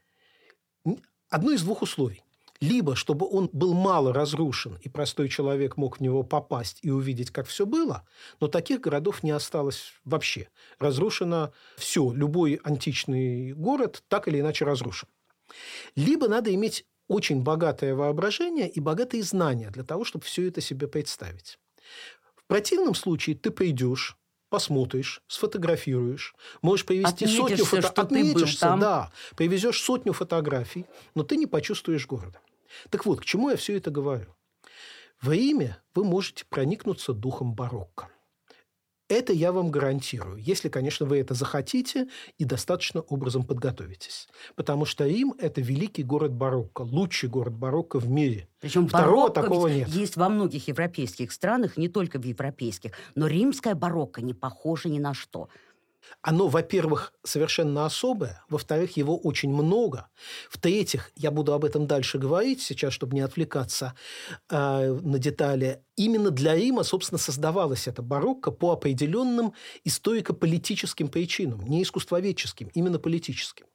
одно 1.30 1.52
из 1.52 1.62
двух 1.62 1.82
условий 1.82 2.22
либо 2.60 2.96
чтобы 2.96 3.26
он 3.28 3.48
был 3.52 3.74
мало 3.74 4.12
разрушен, 4.12 4.78
и 4.82 4.88
простой 4.88 5.28
человек 5.28 5.76
мог 5.76 5.98
в 5.98 6.00
него 6.00 6.22
попасть 6.22 6.78
и 6.82 6.90
увидеть, 6.90 7.30
как 7.30 7.46
все 7.46 7.66
было, 7.66 8.04
но 8.40 8.48
таких 8.48 8.80
городов 8.80 9.22
не 9.22 9.30
осталось 9.30 9.92
вообще. 10.04 10.48
Разрушено 10.78 11.52
все, 11.76 12.12
любой 12.12 12.60
античный 12.64 13.52
город 13.52 14.02
так 14.08 14.28
или 14.28 14.40
иначе 14.40 14.64
разрушен. 14.64 15.08
Либо 15.94 16.28
надо 16.28 16.54
иметь 16.54 16.84
очень 17.06 17.42
богатое 17.42 17.94
воображение 17.94 18.68
и 18.68 18.80
богатые 18.80 19.22
знания 19.22 19.70
для 19.70 19.82
того, 19.82 20.04
чтобы 20.04 20.24
все 20.24 20.48
это 20.48 20.60
себе 20.60 20.88
представить. 20.88 21.58
В 22.36 22.44
противном 22.46 22.94
случае 22.94 23.36
ты 23.36 23.50
придешь, 23.50 24.16
посмотришь, 24.50 25.22
сфотографируешь, 25.26 26.34
можешь 26.62 26.84
привезти 26.84 27.26
сотню 27.26 27.64
фотографий, 27.64 28.00
отметишься, 28.00 28.76
да, 28.78 29.12
привезешь 29.36 29.80
сотню 29.82 30.12
фотографий, 30.12 30.86
но 31.14 31.22
ты 31.22 31.36
не 31.36 31.46
почувствуешь 31.46 32.06
города. 32.06 32.40
Так 32.90 33.06
вот, 33.06 33.20
к 33.20 33.24
чему 33.24 33.50
я 33.50 33.56
все 33.56 33.76
это 33.76 33.90
говорю? 33.90 34.34
Во 35.20 35.34
имя 35.34 35.82
вы 35.94 36.04
можете 36.04 36.44
проникнуться 36.48 37.12
духом 37.12 37.54
барокко. 37.54 38.08
Это 39.08 39.32
я 39.32 39.52
вам 39.52 39.70
гарантирую, 39.70 40.36
если, 40.36 40.68
конечно, 40.68 41.06
вы 41.06 41.18
это 41.18 41.32
захотите 41.32 42.08
и 42.36 42.44
достаточно 42.44 43.00
образом 43.00 43.42
подготовитесь. 43.42 44.28
Потому 44.54 44.84
что 44.84 45.06
Рим– 45.06 45.34
это 45.38 45.62
великий 45.62 46.02
город 46.02 46.32
барокко, 46.32 46.82
лучший 46.82 47.30
город 47.30 47.54
барокко 47.54 47.98
в 47.98 48.08
мире. 48.08 48.48
Причем 48.60 48.86
Второго 48.86 49.30
такого 49.30 49.68
нет. 49.68 49.88
есть 49.88 50.16
во 50.16 50.28
многих 50.28 50.68
европейских 50.68 51.32
странах, 51.32 51.78
не 51.78 51.88
только 51.88 52.18
в 52.18 52.24
европейских. 52.24 52.92
Но 53.14 53.26
римская 53.28 53.74
барокко 53.74 54.20
не 54.20 54.34
похожа 54.34 54.90
ни 54.90 54.98
на 54.98 55.14
что– 55.14 55.48
оно, 56.22 56.48
во-первых, 56.48 57.12
совершенно 57.24 57.86
особое, 57.86 58.44
во-вторых, 58.48 58.96
его 58.96 59.16
очень 59.16 59.50
много, 59.50 60.08
в-третьих, 60.50 61.10
я 61.16 61.30
буду 61.30 61.52
об 61.52 61.64
этом 61.64 61.86
дальше 61.86 62.18
говорить 62.18 62.62
сейчас, 62.62 62.92
чтобы 62.92 63.14
не 63.14 63.20
отвлекаться 63.20 63.94
э, 64.50 64.92
на 65.02 65.18
детали. 65.18 65.82
Именно 65.96 66.30
для 66.30 66.54
Рима, 66.54 66.82
собственно, 66.82 67.18
создавалась 67.18 67.86
эта 67.86 68.02
барокко 68.02 68.50
по 68.50 68.72
определенным 68.72 69.54
историко-политическим 69.84 71.08
причинам, 71.08 71.60
не 71.62 71.82
искусствоведческим, 71.82 72.70
именно 72.74 72.98
политическим. 72.98 73.66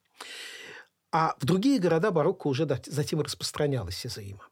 А 1.12 1.36
в 1.40 1.46
другие 1.46 1.80
города 1.80 2.12
барокко 2.12 2.48
уже 2.48 2.68
затем 2.86 3.22
распространялась 3.22 4.06
из 4.06 4.18
Рима. 4.18 4.48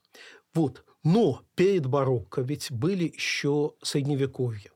Вот. 0.53 0.83
Но 1.03 1.41
перед 1.55 1.88
барокко 1.88 2.41
ведь 2.41 2.71
были 2.71 3.05
еще 3.05 3.73
средневековье. 3.81 4.71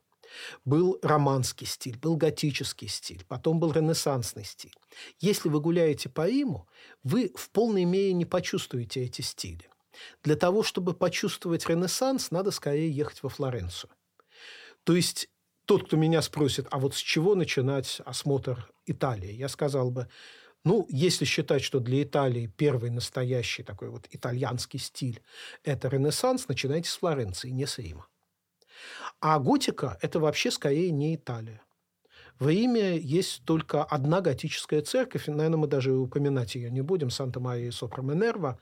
Был 0.64 0.98
романский 1.02 1.66
стиль, 1.66 1.98
был 1.98 2.16
готический 2.16 2.88
стиль, 2.88 3.24
потом 3.26 3.58
был 3.60 3.72
ренессансный 3.72 4.44
стиль. 4.44 4.74
Если 5.18 5.48
вы 5.48 5.60
гуляете 5.60 6.08
по 6.08 6.28
Риму, 6.28 6.68
вы 7.02 7.32
в 7.34 7.50
полной 7.50 7.84
мере 7.84 8.12
не 8.12 8.24
почувствуете 8.24 9.04
эти 9.04 9.22
стили. 9.22 9.68
Для 10.22 10.36
того, 10.36 10.62
чтобы 10.62 10.94
почувствовать 10.94 11.68
ренессанс, 11.68 12.30
надо 12.30 12.50
скорее 12.50 12.90
ехать 12.90 13.22
во 13.22 13.28
Флоренцию. 13.28 13.90
То 14.84 14.94
есть 14.94 15.28
тот, 15.64 15.86
кто 15.86 15.96
меня 15.96 16.22
спросит, 16.22 16.66
а 16.70 16.78
вот 16.78 16.94
с 16.94 16.98
чего 16.98 17.34
начинать 17.34 18.00
осмотр 18.04 18.70
Италии, 18.86 19.32
я 19.32 19.48
сказал 19.48 19.90
бы, 19.90 20.08
ну, 20.64 20.84
если 20.88 21.24
считать, 21.24 21.62
что 21.62 21.78
для 21.78 22.02
Италии 22.02 22.52
первый 22.56 22.90
настоящий 22.90 23.62
такой 23.62 23.88
вот 23.88 24.08
итальянский 24.10 24.80
стиль– 24.80 25.22
это 25.62 25.88
Ренессанс, 25.88 26.48
начинайте 26.48 26.90
с 26.90 26.96
Флоренции, 26.96 27.50
не 27.50 27.66
с 27.66 27.78
Рима. 27.78 28.08
А 29.28 29.40
готика– 29.40 29.98
это 30.02 30.20
вообще 30.20 30.52
скорее 30.52 30.92
не 30.92 31.16
Италия. 31.16 31.60
В 32.38 32.48
Риме 32.48 32.96
есть 32.96 33.42
только 33.44 33.82
одна 33.82 34.20
готическая 34.20 34.82
церковь, 34.82 35.26
наверное, 35.26 35.56
мы 35.56 35.66
даже 35.66 35.92
упоминать 35.94 36.54
ее 36.54 36.70
не 36.70 36.80
будем, 36.80 37.10
Санта-Мария 37.10 37.72
Сопра 37.72 38.02
Минерва. 38.02 38.60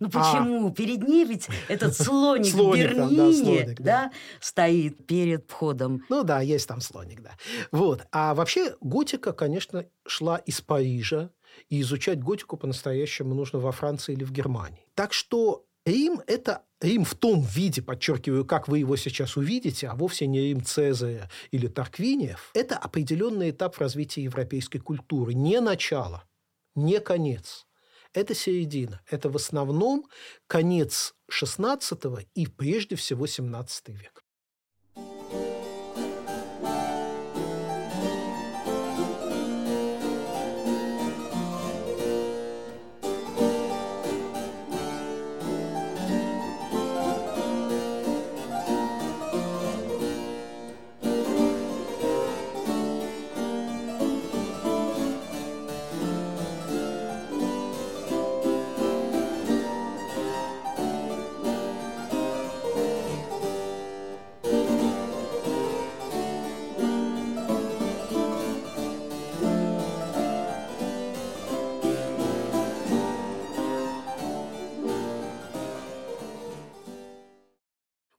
Ну 0.00 0.08
а 0.08 0.10
почему? 0.10 0.68
А... 0.68 0.70
Перед 0.70 1.08
ней 1.08 1.24
ведь 1.24 1.48
этот 1.68 1.96
слоник, 1.96 2.44
слоник 2.52 2.90
в 2.90 2.94
Берлине 2.94 3.16
да, 3.16 3.32
слоник, 3.32 3.80
да. 3.80 3.84
Да, 3.84 4.12
стоит 4.38 5.06
перед 5.06 5.50
входом. 5.50 6.04
Ну 6.10 6.24
да, 6.24 6.42
есть 6.42 6.68
там 6.68 6.82
слоник, 6.82 7.22
да. 7.22 7.30
Вот. 7.70 8.04
А 8.12 8.34
вообще 8.34 8.76
готика, 8.82 9.32
конечно, 9.32 9.86
шла 10.06 10.36
из 10.36 10.60
Парижа, 10.60 11.30
и 11.70 11.80
изучать 11.80 12.22
готику 12.22 12.58
по-настоящему 12.58 13.34
нужно 13.34 13.60
во 13.60 13.72
Франции 13.72 14.12
или 14.12 14.24
в 14.24 14.32
Германии. 14.32 14.86
Так 14.94 15.14
что 15.14 15.64
Рим– 15.84 16.22
это 16.26 16.64
Рим 16.80 17.04
в 17.04 17.14
том 17.14 17.42
виде, 17.42 17.82
подчеркиваю, 17.82 18.44
как 18.44 18.68
вы 18.68 18.78
его 18.78 18.96
сейчас 18.96 19.36
увидите, 19.36 19.88
а 19.88 19.94
вовсе 19.94 20.26
не 20.26 20.40
Рим 20.40 20.64
Цезаря 20.64 21.28
или 21.50 21.66
Тарквиниев, 21.66 22.50
это 22.54 22.76
определенный 22.78 23.50
этап 23.50 23.76
в 23.76 23.80
развитии 23.80 24.20
европейской 24.20 24.78
культуры. 24.78 25.34
Не 25.34 25.60
начало, 25.60 26.24
не 26.74 27.00
конец. 27.00 27.66
Это 28.14 28.34
середина. 28.34 29.00
Это 29.08 29.30
в 29.30 29.36
основном 29.36 30.06
конец 30.46 31.14
XVI 31.30 32.26
и 32.34 32.46
прежде 32.46 32.94
всего 32.94 33.24
XVII 33.24 33.96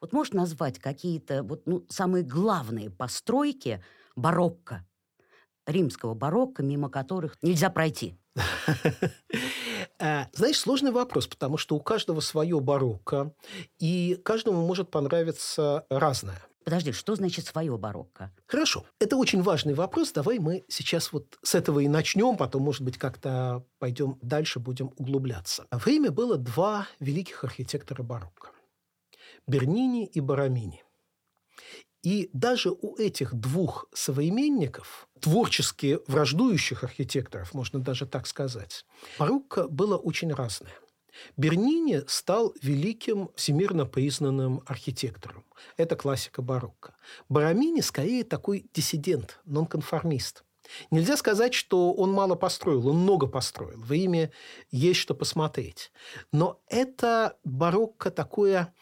век. 0.03 0.13
можешь 0.13 0.33
назвать 0.33 0.79
какие-то 0.79 1.43
вот, 1.43 1.63
ну, 1.65 1.85
самые 1.89 2.23
главные 2.23 2.89
постройки 2.89 3.83
барокко, 4.15 4.85
римского 5.65 6.13
барокко, 6.13 6.63
мимо 6.63 6.89
которых 6.89 7.37
нельзя 7.41 7.69
пройти? 7.69 8.15
Э, 9.99 10.25
знаешь, 10.33 10.59
сложный 10.59 10.91
вопрос, 10.91 11.27
потому 11.27 11.57
что 11.57 11.75
у 11.75 11.79
каждого 11.79 12.19
свое 12.19 12.59
барокко, 12.59 13.33
и 13.79 14.19
каждому 14.25 14.65
может 14.65 14.89
понравиться 14.89 15.85
разное. 15.89 16.41
Подожди, 16.63 16.91
что 16.91 17.15
значит 17.15 17.45
свое 17.45 17.77
барокко? 17.77 18.31
Хорошо. 18.47 18.85
Это 18.99 19.17
очень 19.17 19.41
важный 19.41 19.73
вопрос. 19.73 20.11
Давай 20.11 20.39
мы 20.39 20.63
сейчас 20.67 21.11
вот 21.11 21.37
с 21.41 21.55
этого 21.55 21.79
и 21.79 21.87
начнем, 21.87 22.37
потом, 22.37 22.63
может 22.63 22.81
быть, 22.81 22.97
как-то 22.97 23.65
пойдем 23.79 24.17
дальше, 24.21 24.59
будем 24.59 24.91
углубляться. 24.97 25.65
В 25.71 25.85
Риме 25.85 26.09
было 26.09 26.37
два 26.37 26.87
великих 26.99 27.43
архитектора 27.43 28.03
барокко. 28.03 28.49
Бернини 29.47 30.05
и 30.05 30.19
Барамини. 30.19 30.83
И 32.01 32.29
даже 32.33 32.71
у 32.71 32.97
этих 32.97 33.33
двух 33.33 33.87
современников, 33.93 35.07
творчески 35.21 35.99
враждующих 36.07 36.83
архитекторов, 36.83 37.53
можно 37.53 37.79
даже 37.79 38.05
так 38.05 38.27
сказать, 38.27 38.85
барокко 39.17 39.67
было 39.69 39.97
очень 39.97 40.33
разное. 40.33 40.73
Бернини 41.37 42.01
стал 42.07 42.53
великим 42.61 43.29
всемирно 43.35 43.85
признанным 43.85 44.61
архитектором. 44.65 45.45
Это 45.77 45.95
классика 45.95 46.41
барокко. 46.41 46.95
Барамини 47.29 47.81
скорее 47.81 48.23
такой 48.23 48.65
диссидент, 48.73 49.39
нонконформист– 49.45 50.43
Нельзя 50.91 51.17
сказать, 51.17 51.53
что 51.53 51.93
он 51.93 52.11
мало 52.11 52.35
построил, 52.35 52.87
он 52.87 52.97
много 52.97 53.27
построил. 53.27 53.79
В 53.79 53.91
Риме 53.91 54.31
есть 54.71 54.99
что 54.99 55.13
посмотреть. 55.13 55.91
Но 56.31 56.61
это 56.67 57.37
барокко 57.43 58.11
такое 58.11 58.73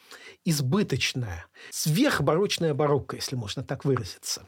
избыточное, 0.45 1.45
сверхбарочное 1.69 2.73
барокко, 2.73 3.15
если 3.15 3.35
можно 3.35 3.63
так 3.63 3.85
выразиться. 3.85 4.47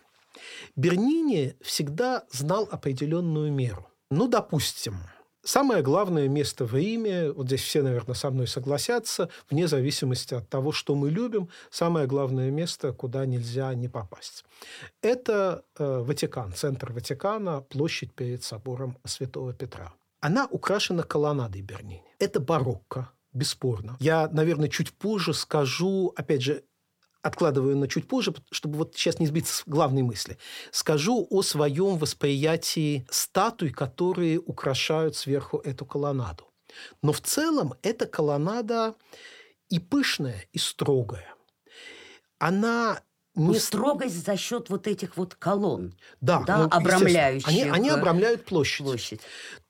Бернини 0.75 1.55
всегда 1.61 2.25
знал 2.31 2.67
определенную 2.71 3.51
меру. 3.51 3.87
Ну, 4.09 4.27
допустим, 4.27 4.97
Самое 5.45 5.83
главное 5.83 6.29
место 6.29 6.65
в 6.65 6.73
Риме, 6.73 7.31
вот 7.31 7.47
здесь 7.47 7.62
все, 7.62 7.81
наверное, 7.81 8.15
со 8.15 8.31
мной 8.31 8.47
согласятся, 8.47 9.29
вне 9.50 9.67
зависимости 9.67 10.33
от 10.33 10.47
того, 10.47 10.71
что 10.71 10.95
мы 10.95 11.09
любим, 11.09 11.50
самое 11.69 12.07
главное 12.07 12.50
место, 12.50 12.93
куда 12.93 13.25
нельзя 13.25 13.73
не 13.73 13.89
попасть. 13.89 14.45
Это 15.01 15.65
э, 15.77 16.00
Ватикан, 16.00 16.53
центр 16.53 16.93
Ватикана, 16.93 17.59
площадь 17.62 18.13
перед 18.13 18.43
собором 18.43 18.97
Святого 19.05 19.53
Петра. 19.53 19.93
Она 20.21 20.47
украшена 20.50 21.03
колоннадой 21.03 21.62
Бернини. 21.62 22.03
Это 22.19 22.39
барокко, 22.39 23.09
бесспорно. 23.33 23.97
Я, 24.00 24.29
наверное, 24.29 24.69
чуть 24.69 24.93
позже 24.93 25.33
скажу, 25.33 26.13
опять 26.15 26.41
же, 26.41 26.63
откладываю 27.23 27.75
на 27.77 27.87
чуть 27.87 28.07
позже, 28.07 28.35
чтобы 28.51 28.77
вот 28.77 28.95
сейчас 28.95 29.19
не 29.19 29.25
сбиться 29.25 29.55
с 29.55 29.63
главной 29.65 30.03
мысли. 30.03 30.37
Скажу 30.71 31.25
о 31.29 31.41
своем 31.41 31.97
восприятии 31.97 33.07
статуй, 33.09 33.71
которые 33.71 34.39
украшают 34.39 35.15
сверху 35.15 35.57
эту 35.57 35.85
колоннаду. 35.85 36.45
Но 37.01 37.13
в 37.13 37.21
целом 37.21 37.73
эта 37.81 38.05
колоннада 38.05 38.95
и 39.69 39.79
пышная, 39.79 40.45
и 40.51 40.57
строгая. 40.57 41.33
Она 42.39 43.01
не... 43.35 43.47
Ну, 43.47 43.53
строгость 43.53 44.25
за 44.25 44.35
счет 44.35 44.69
вот 44.69 44.85
этих 44.85 45.15
вот 45.15 45.35
колонн, 45.35 45.95
да, 46.19 46.43
да, 46.43 46.57
ну, 46.57 46.67
обрамляющих. 46.69 47.47
Они, 47.47 47.63
они 47.63 47.89
обрамляют 47.89 48.45
площадь. 48.45 48.85
площадь. 48.85 49.21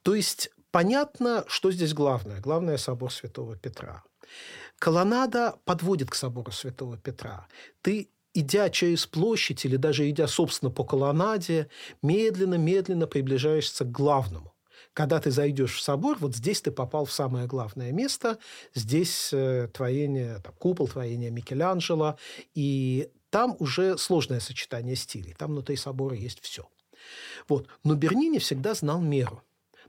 То 0.01 0.15
есть 0.15 0.49
понятно, 0.71 1.45
что 1.47 1.71
здесь 1.71 1.93
главное. 1.93 2.41
Главное– 2.41 2.77
собор 2.77 3.13
Святого 3.13 3.55
Петра. 3.55 4.03
Колоннада 4.83 5.55
подводит 5.63 6.09
к 6.09 6.15
собору 6.15 6.51
Святого 6.51 6.97
Петра. 6.97 7.47
Ты 7.81 8.09
идя 8.33 8.69
через 8.69 9.07
площадь 9.07 9.63
или 9.63 9.77
даже 9.77 10.09
идя, 10.09 10.27
собственно, 10.27 10.69
по 10.69 10.83
колоннаде, 10.83 11.69
медленно-медленно 12.01 13.07
приближаешься 13.07 13.85
к 13.85 13.91
главному. 13.91 14.53
Когда 14.91 15.21
ты 15.21 15.31
зайдешь 15.31 15.75
в 15.75 15.81
собор, 15.81 16.17
вот 16.19 16.35
здесь 16.35 16.61
ты 16.61 16.69
попал 16.69 17.05
в 17.05 17.13
самое 17.13 17.47
главное 17.47 17.93
место, 17.93 18.39
здесь 18.75 19.29
э, 19.31 19.69
творение, 19.73 20.39
там, 20.43 20.53
купол 20.55 20.89
творения 20.89 21.31
Микеланджело, 21.31 22.17
и 22.53 23.09
там 23.29 23.55
уже 23.59 23.97
сложное 23.97 24.41
сочетание 24.41 24.97
стилей. 24.97 25.33
Там 25.39 25.51
внутри 25.51 25.77
собора 25.77 26.17
есть 26.17 26.41
все. 26.41 26.67
Вот. 27.47 27.69
Но 27.85 27.95
Бернини 27.95 28.39
всегда 28.39 28.73
знал 28.73 28.99
меру. 28.99 29.43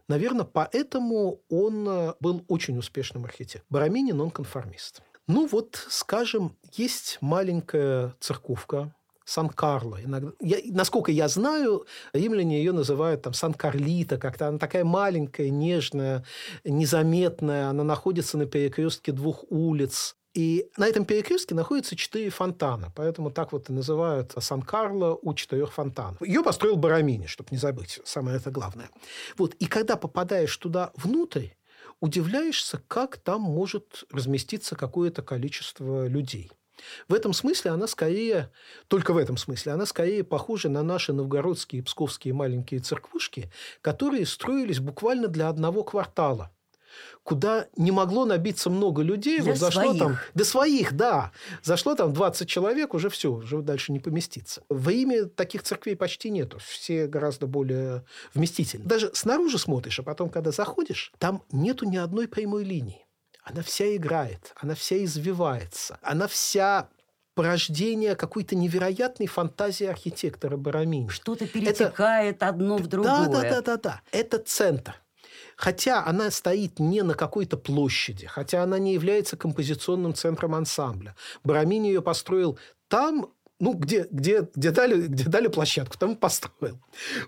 Наверное, 0.09 0.45
поэтому 0.45 1.41
он 1.49 1.89
э, 1.89 2.15
был 2.21 2.45
очень 2.49 2.79
успешным 2.79 3.25
архитектором. 3.25 3.67
Барамини– 3.71 4.13
нонконформист. 4.13 5.03
Ну 5.27 5.47
вот, 5.47 5.83
скажем, 5.89 6.57
есть 6.73 7.19
маленькая 7.23 8.15
церковка, 8.21 8.95
Сан-Карло. 9.25 10.03
Иногда, 10.03 10.33
я, 10.41 10.59
насколько 10.67 11.11
я 11.11 11.29
знаю, 11.29 11.87
римляне 12.13 12.59
ее 12.59 12.73
называют 12.73 13.23
там 13.23 13.33
Сан-Карлита, 13.33 14.19
как-то 14.19 14.49
она 14.49 14.59
такая 14.59 14.85
маленькая, 14.85 15.49
нежная, 15.49 16.25
незаметная. 16.65 17.69
Она 17.69 17.85
находится 17.85 18.37
на 18.37 18.47
перекрестке 18.47 19.13
двух 19.13 19.45
улиц. 19.51 20.17
И 20.35 20.69
на 20.76 20.88
этом 20.88 21.05
перекрестке 21.05 21.55
находится 21.55 21.95
четыре 21.95 22.29
фонтана, 22.29 22.93
поэтому 22.95 23.31
так 23.31 23.53
вот 23.53 23.71
и 23.71 23.73
называют 23.73 24.35
Сан-Карло 24.37 25.17
у 25.23 25.33
четырех 25.33 25.73
фонтанов. 25.73 26.21
Ее 26.21 26.43
построил 26.43 26.76
Барамини, 26.76 27.26
чтобы 27.26 27.50
не 27.53 27.57
забыть, 27.57 28.00
самое 28.05 28.37
это 28.37 28.50
главное. 28.50 28.91
Вот. 29.38 29.55
И 29.55 29.67
когда 29.67 29.97
попадаешь 29.97 30.57
туда 30.57 30.91
внутрь, 30.97 31.50
удивляешься, 32.00 32.83
как 32.88 33.17
там 33.17 33.43
может 33.43 34.05
разместиться 34.11 34.75
какое-то 34.75 35.23
количество 35.23 36.09
людей. 36.09 36.50
В 37.07 37.14
этом 37.14 37.33
смысле 37.33 37.71
она 37.71 37.87
скорее, 37.87 38.50
только 38.88 39.12
в 39.12 39.17
этом 39.17 39.37
смысле, 39.37 39.73
она 39.73 39.87
скорее 39.87 40.25
похожа 40.25 40.69
на 40.69 40.83
наши 40.83 41.12
новгородские 41.12 41.81
и 41.81 41.85
псковские 41.85 42.35
маленькие 42.35 42.81
церквушки, 42.81 43.53
которые 43.81 44.26
строились 44.26 44.81
буквально 44.81 45.29
для 45.29 45.49
одного 45.49 45.85
квартала 45.85 46.50
куда 47.23 47.67
не 47.77 47.91
могло 47.91 48.25
набиться 48.25 48.71
много 48.71 49.03
людей. 49.03 49.41
Для 49.41 49.53
вот 49.53 49.61
зашло 49.61 49.83
своих. 49.83 49.99
там... 49.99 50.19
До 50.35 50.45
своих, 50.45 50.93
да. 50.93 51.33
Зашло 51.63 51.95
там 51.95 52.13
20 52.13 52.49
человек, 52.49 52.95
уже 52.95 53.09
все, 53.09 53.33
уже 53.33 53.63
дальше 53.63 53.93
не 53.93 54.01
поместится. 54.01 54.63
В 54.69 54.89
Риме 54.89 55.25
таких 55.25 55.63
церквей 55.63 55.97
почти 55.97 56.31
нету. 56.31 56.59
Все 56.59 57.07
гораздо 57.07 57.47
более 57.47 58.05
вместительны. 58.35 58.85
Даже 58.85 59.11
снаружи 59.15 59.59
смотришь, 59.59 59.99
а 59.99 60.03
потом, 60.03 60.31
когда 60.31 60.51
заходишь, 60.51 61.13
там 61.19 61.43
нету 61.51 61.87
ни 61.87 61.97
одной 61.97 62.29
прямой 62.29 62.65
линии. 62.65 63.05
Она 63.43 63.63
вся 63.63 63.95
играет, 63.95 64.55
она 64.57 64.75
вся 64.75 65.05
извивается, 65.05 65.99
она 66.01 66.29
вся 66.29 66.89
порождение 67.35 68.15
какой-то 68.15 68.57
невероятной 68.57 69.27
фантазии 69.27 69.87
архитектора 69.87 70.57
Барамини. 70.57 71.09
Что-то 71.09 71.47
перетекает 71.47 72.43
одно 72.43 72.79
в 72.79 72.87
другое. 72.87 73.27
Да, 73.27 73.43
да, 73.43 73.43
да, 73.43 73.61
да, 73.61 73.77
да. 73.77 74.01
Это 74.13 74.39
центр. 74.39 74.95
Хотя 75.57 76.05
она 76.05 76.31
стоит 76.31 76.79
не 76.79 77.03
на 77.03 77.15
какой-то 77.15 77.57
площади, 77.57 78.27
хотя 78.27 78.63
она 78.63 78.79
не 78.79 78.95
является 78.95 79.37
композиционным 79.37 80.15
центром 80.15 80.55
ансамбля. 80.55 81.15
Барамини 81.43 81.89
ее 81.89 82.03
построил 82.03 82.59
там, 82.89 83.33
ну, 83.61 83.73
где, 83.75 84.07
где, 84.11 84.49
где, 84.55 84.71
дали, 84.71 85.07
где 85.07 85.25
дали 85.25 85.49
площадку, 85.49 85.97
там 85.97 86.17
построил. 86.17 86.79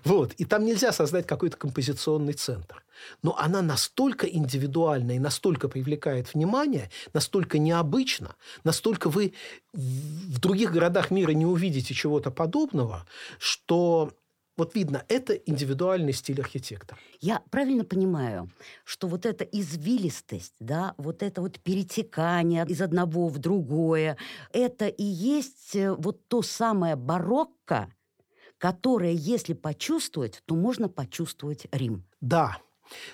Вот. 0.03 0.33
И 0.33 0.45
там 0.45 0.65
нельзя 0.65 0.91
создать 0.91 1.25
какой-то 1.25 1.57
композиционный 1.57 2.33
центр. 2.33 2.83
Но 3.23 3.37
она 3.37 3.61
настолько 3.61 4.27
индивидуальна 4.27 5.15
и 5.15 5.19
настолько 5.19 5.69
привлекает 5.69 6.33
внимание, 6.33 6.89
настолько 7.13 7.59
необычно, 7.59 8.35
настолько 8.63 9.09
вы 9.09 9.33
в 9.73 10.39
других 10.39 10.71
городах 10.71 11.11
мира 11.11 11.31
не 11.31 11.45
увидите 11.45 11.93
чего-то 11.93 12.31
подобного, 12.31 13.05
что 13.39 14.11
вот 14.57 14.75
видно, 14.75 15.03
это 15.07 15.33
индивидуальный 15.33 16.13
стиль 16.13 16.41
архитектора. 16.41 16.99
Я 17.21 17.41
правильно 17.51 17.85
понимаю, 17.85 18.49
что 18.83 19.07
вот 19.07 19.25
эта 19.25 19.43
извилистость, 19.43 20.55
да, 20.59 20.95
вот 20.97 21.21
это 21.23 21.41
вот 21.41 21.59
перетекание 21.59 22.65
из 22.67 22.81
одного 22.81 23.27
в 23.27 23.37
другое, 23.37 24.17
это 24.51 24.87
и 24.87 25.03
есть 25.03 25.75
э, 25.75 25.93
вот 25.93 26.27
то 26.27 26.41
самое 26.41 26.95
барокко, 26.95 27.93
которое, 28.57 29.11
если 29.11 29.53
почувствовать, 29.53 30.41
то 30.45 30.55
можно 30.55 30.89
почувствовать 30.89 31.67
Рим. 31.71 32.03
Да, 32.19 32.57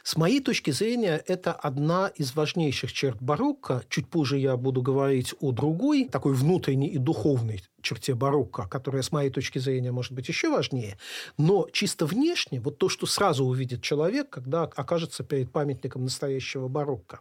с 0.03 0.15
моей 0.17 0.39
точки 0.39 0.71
зрения, 0.71 1.23
это 1.27 1.53
одна 1.53 2.07
из 2.07 2.35
важнейших 2.35 2.93
черт 2.93 3.21
барокко. 3.21 3.83
Чуть 3.89 4.07
позже 4.07 4.37
я 4.37 4.57
буду 4.57 4.81
говорить 4.81 5.33
о 5.39 5.51
другой, 5.51 6.05
такой 6.05 6.33
внутренней 6.33 6.89
и 6.89 6.97
духовной 6.97 7.63
черте 7.83 8.15
барокко, 8.15 8.67
которая, 8.67 9.03
с 9.03 9.11
моей 9.11 9.29
точки 9.29 9.59
зрения, 9.59 9.91
может 9.91 10.13
быть 10.13 10.27
еще 10.27 10.49
важнее. 10.49 10.97
Но 11.37 11.67
чисто 11.71 12.05
внешне, 12.05 12.59
вот 12.59 12.77
то, 12.77 12.89
что 12.89 13.05
сразу 13.05 13.45
увидит 13.45 13.81
человек, 13.81 14.29
когда 14.29 14.63
окажется 14.63 15.23
перед 15.23 15.51
памятником 15.51 16.03
настоящего 16.03 16.67
барокко, 16.67 17.19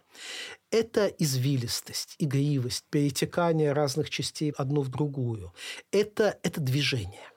это 0.70 1.06
извилистость, 1.06 2.14
игривость, 2.18 2.84
перетекание 2.90 3.72
разных 3.72 4.08
частей 4.08 4.52
одну 4.56 4.80
в 4.82 4.88
другую. 4.88 5.52
Это, 5.90 6.38
это 6.42 6.60
движение. 6.60 7.28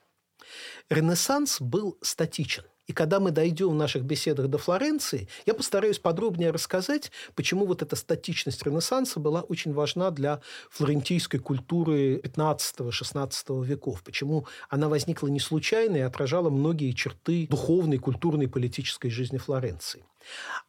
Ренессанс 0.90 1.60
был 1.60 1.98
статичен. 2.02 2.64
И 2.88 2.94
когда 2.94 3.20
мы 3.20 3.32
дойдем 3.32 3.70
в 3.70 3.76
наших 3.76 4.04
беседах 4.04 4.48
до 4.48 4.58
Флоренции, 4.58 5.28
я 5.46 5.54
постараюсь 5.54 6.00
подробнее 6.00 6.52
рассказать, 6.52 7.12
почему 7.34 7.66
вот 7.66 7.82
эта 7.82 7.96
статичность 7.96 8.64
Ренессанса 8.64 9.20
была 9.20 9.42
очень 9.42 9.74
важна 9.74 10.12
для 10.12 10.42
флорентийской 10.70 11.40
культуры 11.40 12.18
15-16 12.20 13.66
веков, 13.66 14.04
почему 14.04 14.46
она 14.70 14.88
возникла 14.88 15.28
не 15.28 15.40
случайно 15.40 15.98
и 15.98 16.02
отражала 16.02 16.50
многие 16.50 16.92
черты 16.92 17.48
духовной, 17.48 17.98
культурной, 17.98 18.48
политической 18.48 19.10
жизни 19.10 19.38
Флоренции. 19.38 20.06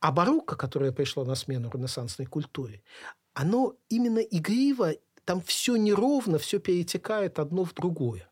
А 0.01 0.13
барокко, 0.13 0.57
которое 0.57 0.93
пришло 0.93 1.25
на 1.25 1.35
смену 1.35 1.71
ренессансной 1.73 2.27
культуре, 2.27 2.83
оно 3.35 3.75
именно 3.91 4.21
игриво, 4.21 4.95
там 5.25 5.43
все 5.43 5.77
неровно, 5.77 6.39
все 6.39 6.59
перетекает 6.59 7.39
одно 7.39 7.65
в 7.65 7.75
другое. 7.75 8.29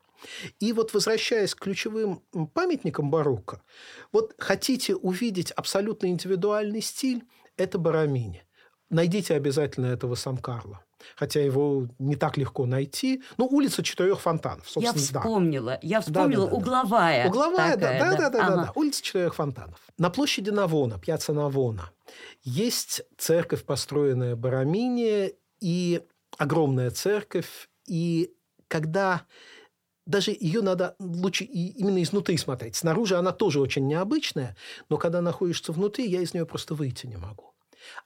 И 0.59 0.73
вот 0.73 0.93
возвращаясь 0.93 1.55
к 1.55 1.59
ключевым 1.59 2.21
памятникам 2.53 3.09
барокко, 3.11 3.61
вот 4.11 4.33
хотите 4.37 4.95
увидеть 4.95 5.51
абсолютно 5.51 6.07
индивидуальный 6.07 6.81
стиль, 6.81 7.23
это 7.57 7.77
Барамини. 7.77 8.43
Найдите 8.89 9.33
обязательно 9.35 9.87
этого 9.87 10.15
Сан-Карло. 10.15 10.81
Хотя 11.15 11.41
его 11.41 11.87
не 11.99 12.15
так 12.15 12.35
легко 12.37 12.65
найти. 12.65 13.21
Ну, 13.37 13.45
улица 13.45 13.83
четырех 13.83 14.19
фонтанов, 14.21 14.65
Я 14.75 14.91
собственно, 14.91 15.19
вспомнила. 15.21 15.71
да. 15.73 15.79
Я 15.83 16.01
вспомнила 16.01 16.45
Да, 16.45 16.51
да, 16.51 16.51
да, 16.51 16.51
да. 16.51 16.57
угловая. 16.57 17.27
Угловая, 17.27 17.73
такая, 17.75 17.99
да, 17.99 18.11
да, 18.11 18.17
да, 18.17 18.17
да, 18.17 18.29
да, 18.29 18.45
Ага. 18.45 18.55
да. 18.65 18.71
Улица 18.75 19.03
четырех 19.03 19.35
фонтанов. 19.35 19.79
На 19.97 20.09
площади 20.09 20.49
Навона, 20.49 20.97
пьяца 20.99 21.33
Навона, 21.33 21.91
есть 22.43 23.03
церковь, 23.17 23.63
построенная 23.65 24.35
Барамини, 24.35 25.33
и 25.59 26.01
огромная 26.37 26.89
церковь. 26.91 27.69
И 27.87 28.33
когда 28.67 29.23
даже 30.05 30.31
ее 30.31 30.61
надо 30.61 30.95
лучше 30.99 31.43
именно 31.43 32.01
изнутри 32.01 32.37
смотреть. 32.37 32.75
Снаружи 32.75 33.17
она 33.17 33.31
тоже 33.31 33.59
очень 33.59 33.87
необычная, 33.87 34.55
но 34.89 34.97
когда 34.97 35.21
находишься 35.21 35.71
внутри, 35.71 36.07
я 36.07 36.21
из 36.21 36.33
нее 36.33 36.45
просто 36.45 36.75
выйти 36.75 37.07
не 37.07 37.17
могу. 37.17 37.53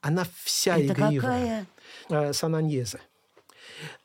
Она 0.01 0.25
вся 0.43 0.77
Это 0.77 0.93
игривая. 0.93 1.67
какая? 2.07 2.29
Э, 2.29 2.33
Сан-Аньезе. 2.33 2.99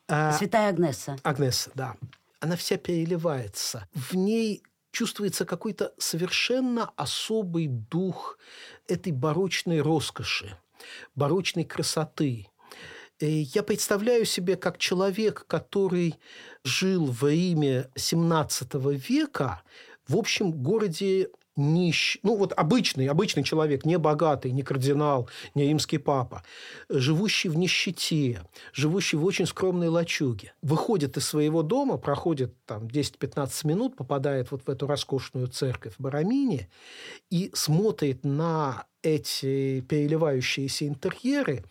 А, 0.07 0.33
Святая 0.33 0.69
Агнеса. 0.69 1.17
Агнеса, 1.23 1.71
да. 1.73 1.95
Она 2.39 2.55
вся 2.55 2.77
переливается. 2.77 3.87
В 3.93 4.13
ней 4.13 4.63
чувствуется 4.91 5.45
какой-то 5.45 5.93
совершенно 5.97 6.91
особый 6.95 7.67
дух 7.67 8.37
этой 8.87 9.11
барочной 9.11 9.81
роскоши, 9.81 10.57
барочной 11.15 11.65
красоты. 11.65 12.47
Э, 13.19 13.27
Я 13.27 13.63
представляю 13.63 14.25
себе, 14.25 14.55
как 14.55 14.77
человек, 14.77 15.45
который 15.47 16.15
жил 16.63 17.05
в 17.05 17.27
Риме 17.27 17.89
XVII 17.95 18.95
века, 18.95 19.61
в 20.07 20.17
общем 20.17 20.51
городе 20.51 21.29
нищ, 21.55 22.17
ну 22.21 22.35
вот 22.35 22.51
обычный, 22.51 23.07
обычный 23.07 23.43
человек, 23.43 23.85
не 23.85 23.97
богатый, 23.97 24.51
не 24.51 24.61
кардинал, 24.61 25.29
не 25.55 25.63
римский 25.63 25.97
папа, 25.97 26.43
живущий 26.89 27.47
в 27.47 27.55
нищете, 27.57 28.43
живущий 28.73 29.15
в 29.15 29.23
очень 29.23 29.45
скромной 29.45 29.87
лачуге, 29.87 30.53
выходит 30.61 31.15
из 31.15 31.25
своего 31.25 31.63
дома, 31.63 31.97
проходит 31.97 32.53
там 32.65 32.87
10-15 32.87 33.67
минут, 33.67 33.95
попадает 33.95 34.51
вот 34.51 34.63
в 34.65 34.69
эту 34.69 34.85
роскошную 34.85 35.47
церковь 35.47 35.93
в 35.97 36.01
Барамине 36.01 36.69
и 37.29 37.49
смотрит 37.53 38.25
на 38.25 38.85
эти 39.01 39.81
переливающиеся 39.81 40.87
интерьеры, 40.87 41.63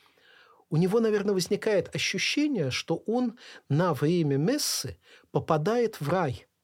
у 0.75 0.77
него, 0.77 0.99
наверное, 0.99 1.35
возникает 1.35 1.95
ощущение, 1.95 2.73
что 2.73 2.97
он 3.07 3.39
на 3.69 3.95
время 3.95 4.39
мессы 4.39 4.99
попадает 5.31 6.01
в 6.01 6.09
рай– 6.09 6.49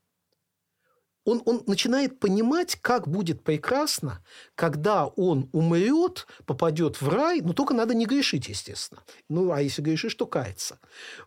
он, 1.24 1.42
он 1.44 1.62
начинает 1.66 2.18
понимать, 2.18 2.76
как 2.80 3.06
будет 3.06 3.44
прекрасно, 3.44 4.24
когда 4.54 5.06
он 5.06 5.48
умрет, 5.52 6.26
попадет 6.46 7.00
в 7.00 7.08
рай, 7.08 7.40
но 7.40 7.52
только 7.52 7.74
надо 7.74 7.94
не 7.94 8.06
грешить, 8.06 8.48
естественно. 8.48 9.02
Ну, 9.28 9.52
а 9.52 9.60
если 9.60 9.82
грешишь, 9.82 10.14
то 10.14 10.26
каяться. 10.26 10.80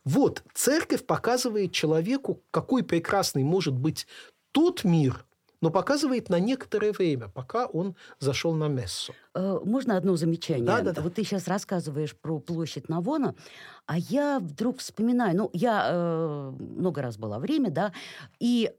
Вот, 0.04 0.44
церковь 0.54 1.06
показывает 1.06 1.72
человеку, 1.72 2.44
какой 2.52 2.84
прекрасный 2.84 3.44
может 3.44 3.76
быть 3.76 4.08
тот 4.52 4.84
мир, 4.84 5.26
но 5.64 5.72
показывает 5.72 6.28
на 6.28 6.42
некоторое 6.42 6.92
время, 6.92 7.30
пока 7.30 7.68
он 7.68 7.96
зашел 8.20 8.54
на 8.54 8.68
мессу. 8.68 9.14
Э, 9.34 9.60
можно 9.64 9.96
одно 9.96 10.18
замечание? 10.18 10.66
Да, 10.66 10.82
да, 10.82 10.92
да. 10.92 11.02
Вот 11.02 11.14
ты 11.14 11.24
сейчас 11.24 11.48
рассказываешь 11.48 12.14
про 12.18 12.40
площадь 12.40 12.90
Навона, 12.90 13.34
а 13.86 13.98
я 13.98 14.40
вдруг 14.42 14.80
вспоминаю, 14.80 15.38
ну, 15.38 15.50
я 15.54 15.88
э, 15.90 16.52
много 16.60 17.02
раз 17.02 17.18
была 17.18 17.40
в 17.40 17.46
Риме, 17.46 17.70
да, 17.70 17.94
и 18.42 18.74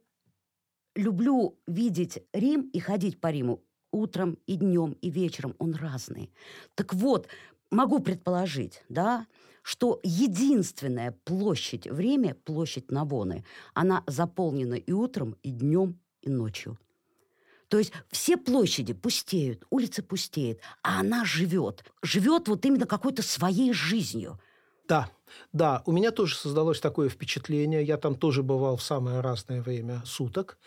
люблю 0.95 1.59
видеть 1.67 2.23
Рим 2.35 2.69
и 2.75 2.81
ходить 2.81 3.19
по 3.19 3.31
Риму 3.31 3.63
утром 3.91 4.37
и 4.47 4.57
днем 4.57 4.93
и 5.01 5.09
вечером. 5.09 5.55
Он 5.59 5.75
разный. 5.75 6.31
Так 6.75 6.93
вот, 6.93 7.29
могу 7.71 8.01
предположить, 8.01 8.85
да, 8.91 9.27
что 9.63 10.01
единственная 10.03 11.13
площадь 11.25 11.87
в 11.87 11.99
Риме, 11.99 12.35
площадь 12.35 12.91
Навоны, 12.91 13.43
она 13.73 14.05
заполнена 14.07 14.75
и 14.75 14.93
утром, 14.93 15.39
и 15.43 15.51
днем, 15.51 15.99
и 16.25 16.31
ночью. 16.31 16.79
То 17.69 17.79
есть 17.79 17.93
все 18.11 18.37
площади 18.37 18.93
пустеют, 18.93 19.65
улицы 19.71 20.03
пустеют, 20.03 20.61
а 20.83 21.01
она 21.01 21.25
живет. 21.25 21.85
Живет 22.03 22.49
вот 22.49 22.65
именно 22.65 22.87
какой-то 22.87 23.23
своей 23.23 23.73
жизнью. 23.73 24.39
Да, 24.87 25.09
да, 25.53 25.83
у 25.87 25.93
меня 25.93 26.11
тоже 26.11 26.37
создалось 26.37 26.79
такое 26.79 27.09
впечатление. 27.09 27.83
Я 27.83 27.97
там 27.97 28.15
тоже 28.15 28.43
бывал 28.43 28.77
в 28.77 28.83
самое 28.83 29.21
разное 29.21 29.63
время 29.63 30.03
суток. 30.05 30.59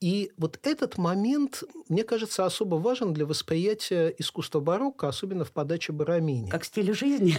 И 0.00 0.32
вот 0.38 0.58
этот 0.62 0.98
момент, 0.98 1.64
мне 1.88 2.04
кажется, 2.04 2.46
особо 2.46 2.76
важен 2.76 3.12
для 3.12 3.26
восприятия 3.26 4.14
искусства 4.16 4.60
барокко, 4.60 5.08
особенно 5.08 5.44
в 5.44 5.52
подаче 5.52 5.92
Барамини. 5.92 6.48
Как 6.48 6.64
стиль 6.64 6.94
жизни? 6.94 7.38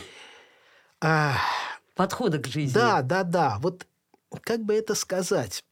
А... 1.02 1.38
Подхода 1.96 2.38
к 2.38 2.46
жизни. 2.46 2.74
Да, 2.74 3.02
да, 3.02 3.24
да. 3.24 3.58
Вот 3.60 3.88
как 4.42 4.64
бы 4.64 4.76
это 4.76 4.94
сказать? 4.94 5.64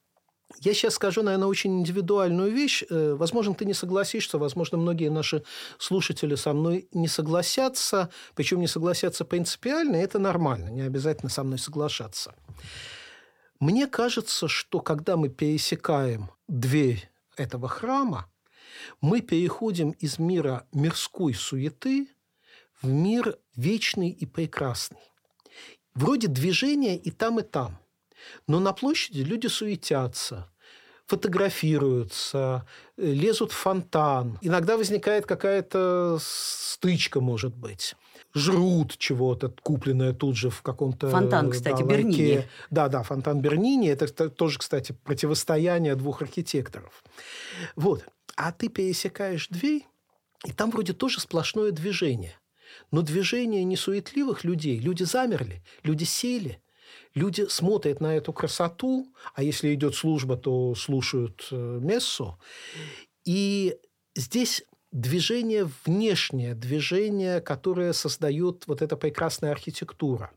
Я 0.62 0.74
сейчас 0.74 0.96
скажу, 0.96 1.22
наверное, 1.22 1.48
очень 1.48 1.80
индивидуальную 1.80 2.52
вещь. 2.52 2.84
Э, 2.90 3.16
возможно, 3.16 3.54
ты 3.54 3.66
не 3.66 3.74
согласишься, 3.74 4.38
возможно, 4.38 4.78
многие 4.78 5.10
наши 5.10 5.44
слушатели 5.78 6.36
со 6.36 6.54
мной 6.54 6.88
не 6.94 7.08
согласятся, 7.08 8.10
причем 8.36 8.60
не 8.60 8.68
согласятся 8.68 9.26
принципиально, 9.26 9.98
и 9.98 10.00
это 10.00 10.20
нормально, 10.20 10.70
не 10.70 10.82
обязательно 10.82 11.30
со 11.30 11.44
мной 11.44 11.60
соглашаться. 11.60 12.34
Мне 13.60 13.88
кажется, 13.88 14.48
что 14.48 14.80
когда 14.80 15.18
мы 15.18 15.30
пересекаем 15.30 16.30
дверь 16.48 17.10
этого 17.38 17.68
храма, 17.68 18.30
мы 19.02 19.22
переходим 19.22 19.92
из 19.92 20.20
мира 20.20 20.68
мирской 20.74 21.34
суеты 21.34 22.08
в 22.82 22.88
мир 22.88 23.38
вечный 23.56 24.10
и 24.10 24.26
прекрасный. 24.26 25.00
Вроде 25.94 26.28
движения 26.28 26.98
и 26.98 27.12
там, 27.12 27.40
и 27.40 27.44
там– 27.44 27.80
но 28.48 28.60
на 28.60 28.74
площади 28.74 29.22
люди 29.22 29.48
суетятся, 29.48 30.50
фотографируются, 31.08 32.66
э, 32.98 33.12
лезут 33.12 33.52
в 33.52 33.56
фонтан. 33.56 34.38
Иногда 34.42 34.78
возникает 34.78 35.26
какая-то 35.26 36.18
стычка, 36.22 37.22
может 37.22 37.56
быть. 37.56 37.96
Жрут 38.34 38.98
чего-то, 38.98 39.54
купленное 39.62 40.14
тут 40.14 40.36
же 40.36 40.50
в 40.50 40.62
каком-то... 40.62 41.10
Фонтан, 41.10 41.52
кстати, 41.52 41.82
да, 41.82 41.88
Бернини. 41.88 42.48
Да, 42.70 42.88
да, 42.90 43.04
фонтан 43.04 43.40
Бернини. 43.40 43.90
Это 43.90 44.30
тоже, 44.30 44.60
кстати, 44.60 44.92
противостояние 45.04 45.96
двух 45.96 46.22
архитекторов. 46.22 47.04
Вот. 47.76 48.04
А 48.36 48.52
ты 48.52 48.68
пересекаешь 48.68 49.48
дверь, 49.48 49.86
и 50.44 50.52
там 50.52 50.72
вроде 50.72 50.94
тоже 50.94 51.22
сплошное 51.22 51.72
движение. 51.72 52.38
Но 52.92 53.02
движение 53.02 53.64
не 53.64 53.78
суетливых 53.78 54.44
людей. 54.44 54.80
Люди 54.80 55.04
замерли, 55.04 55.64
люди 55.84 56.04
сели– 56.04 56.60
Люди 57.16 57.48
смотрят 57.48 58.02
на 58.02 58.16
эту 58.16 58.34
красоту, 58.34 59.14
а 59.34 59.42
если 59.42 59.74
идет 59.74 59.96
служба, 59.96 60.36
то 60.36 60.76
слушают 60.76 61.48
э, 61.50 61.80
мессу. 61.82 62.38
И 63.24 63.78
здесь 64.16 64.64
движение 64.92 65.70
внешнее, 65.86 66.56
движение, 66.56 67.40
которое 67.40 67.94
создает 67.94 68.68
вот 68.68 68.82
эта 68.82 68.98
прекрасная 68.98 69.52
архитектура. 69.52 70.32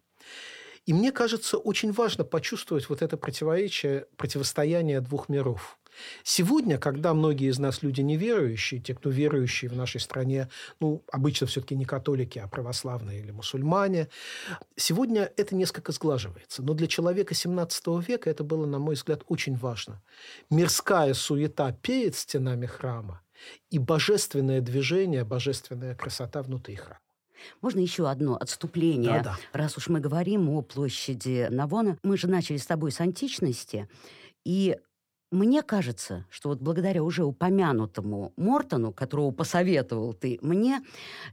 И 0.86 0.92
мне 0.92 1.12
кажется, 1.12 1.58
очень 1.58 1.92
важно 1.92 2.24
почувствовать 2.24 2.88
вот 2.88 3.02
это 3.02 3.16
противоречие, 3.16 4.06
противостояние 4.16 5.00
двух 5.00 5.28
миров. 5.28 5.77
Сегодня, 6.22 6.78
когда 6.78 7.14
многие 7.14 7.48
из 7.48 7.58
нас 7.58 7.82
люди 7.82 8.00
неверующие, 8.00 8.80
те, 8.80 8.94
кто 8.94 9.10
верующие 9.10 9.70
в 9.70 9.76
нашей 9.76 10.00
стране, 10.00 10.48
ну, 10.80 11.02
обычно 11.10 11.46
все-таки 11.46 11.74
не 11.74 11.84
католики, 11.84 12.38
а 12.38 12.48
православные 12.48 13.20
или 13.20 13.30
мусульмане, 13.30 14.08
сегодня 14.76 15.30
это 15.36 15.54
несколько 15.54 15.92
сглаживается. 15.92 16.62
Но 16.62 16.74
для 16.74 16.86
человека 16.86 17.34
17 17.34 17.86
века 18.06 18.30
это 18.30 18.44
было, 18.44 18.66
на 18.66 18.78
мой 18.78 18.94
взгляд, 18.94 19.22
очень 19.28 19.56
важно. 19.56 20.02
Мирская 20.50 21.14
суета 21.14 21.72
перед 21.72 22.14
стенами 22.14 22.66
храма 22.66 23.22
и 23.70 23.78
божественное 23.78 24.60
движение, 24.60 25.24
божественная 25.24 25.94
красота 25.94 26.42
внутри 26.42 26.76
храма. 26.76 27.00
Можно 27.60 27.80
еще 27.80 28.08
одно 28.08 28.36
отступление? 28.36 29.22
Да, 29.22 29.22
да. 29.22 29.38
Раз 29.52 29.76
уж 29.76 29.88
мы 29.88 30.00
говорим 30.00 30.48
о 30.50 30.62
площади 30.62 31.46
Навона, 31.50 31.98
мы 32.02 32.16
же 32.16 32.26
начали 32.26 32.56
с 32.56 32.66
тобой 32.66 32.90
с 32.90 33.00
античности, 33.00 33.88
и 34.44 34.76
мне 35.30 35.62
кажется, 35.62 36.24
что 36.30 36.50
вот 36.50 36.60
благодаря 36.60 37.02
уже 37.02 37.24
упомянутому 37.24 38.32
Мортону, 38.36 38.92
которого 38.92 39.30
посоветовал 39.30 40.14
ты 40.14 40.38
мне, 40.40 40.82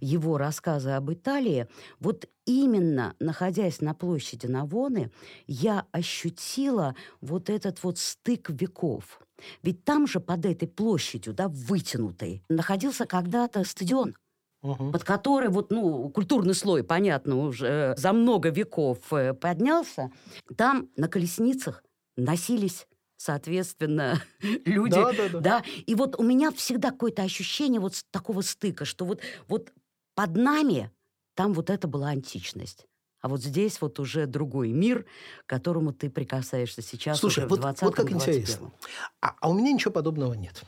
его 0.02 0.38
рассказы 0.38 0.92
об 0.92 1.12
Италии, 1.12 1.68
вот 2.00 2.28
именно 2.46 3.16
находясь 3.20 3.82
на 3.82 3.94
площади 3.94 4.48
Навоны, 4.48 5.12
я 5.48 5.86
ощутила 5.92 6.96
вот 7.22 7.50
этот 7.50 7.84
вот 7.84 7.98
стык 7.98 8.50
веков. 8.50 9.22
Ведь 9.64 9.84
там 9.84 10.08
же 10.08 10.20
под 10.20 10.46
этой 10.46 10.68
площадью, 10.68 11.34
да, 11.34 11.48
вытянутой, 11.48 12.44
находился 12.50 13.06
когда-то 13.06 13.64
стадион, 13.64 14.16
угу. 14.62 14.92
под 14.92 15.04
который 15.04 15.50
вот, 15.50 15.72
ну, 15.72 16.10
культурный 16.10 16.54
слой, 16.54 16.84
понятно, 16.84 17.38
уже 17.38 17.96
за 17.98 18.14
много 18.14 18.50
веков 18.50 19.00
э, 19.12 19.34
поднялся. 19.34 20.12
Там 20.58 20.90
на 20.96 21.08
колесницах 21.08 21.84
носились 22.18 22.88
соответственно, 23.18 24.22
люди. 24.66 24.96
Да, 24.96 25.12
да, 25.14 25.30
да. 25.30 25.40
да. 25.40 25.64
И 25.86 25.96
вот 25.96 26.20
у 26.20 26.24
меня 26.24 26.52
всегда 26.52 26.92
какое-то 26.92 27.24
ощущение 27.24 27.80
вот 27.80 28.04
такого 28.12 28.42
стыка, 28.42 28.86
что 28.86 29.06
вот, 29.06 29.22
вот 29.48 29.72
под 30.16 30.36
нами 30.36 30.92
там 31.34 31.54
вот 31.54 31.70
это 31.70 31.88
была 31.88 32.10
античность. 32.10 32.86
А 33.22 33.28
вот 33.28 33.42
здесь 33.42 33.82
вот 33.82 34.00
уже 34.00 34.28
другой 34.28 34.70
мир, 34.70 35.06
к 35.46 35.50
которому 35.50 35.94
ты 35.94 36.12
прикасаешься 36.12 36.82
сейчас 36.84 37.20
Слушай, 37.20 37.40
уже 37.40 37.48
вот, 37.48 37.60
в 37.60 37.62
20 37.64 37.82
вот 37.82 37.96
как 37.96 38.12
интересно. 38.12 38.72
А, 39.20 39.34
а 39.40 39.50
у 39.50 39.54
меня 39.54 39.72
ничего 39.72 39.92
подобного 39.92 40.34
нет. 40.34 40.64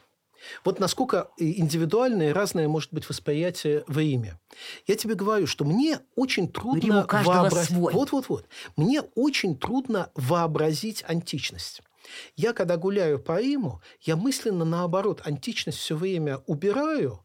Вот 0.64 0.80
насколько 0.80 1.30
индивидуальное 1.38 2.30
и 2.30 2.34
разное 2.34 2.68
может 2.68 2.94
быть 2.94 3.08
восприятие 3.08 3.84
во 3.88 4.02
имя. 4.02 4.40
Я 4.88 4.96
тебе 4.96 5.14
говорю, 5.16 5.48
что 5.48 5.66
мне 5.66 6.00
очень 6.16 6.52
трудно 6.52 7.06
вообразить... 7.08 7.72
Вот-вот-вот. 7.78 8.48
Мне 8.76 9.02
очень 9.02 9.58
трудно 9.58 10.10
вообразить 10.16 11.04
античность. 11.08 11.82
Я, 12.36 12.54
когда 12.54 12.78
гуляю 12.78 13.20
по 13.20 13.40
Риму, 13.42 13.82
я 14.02 14.16
мысленно, 14.16 14.66
наоборот, 14.66 15.22
античность 15.26 15.80
все 15.80 15.96
время 15.96 16.38
убираю 16.46 17.24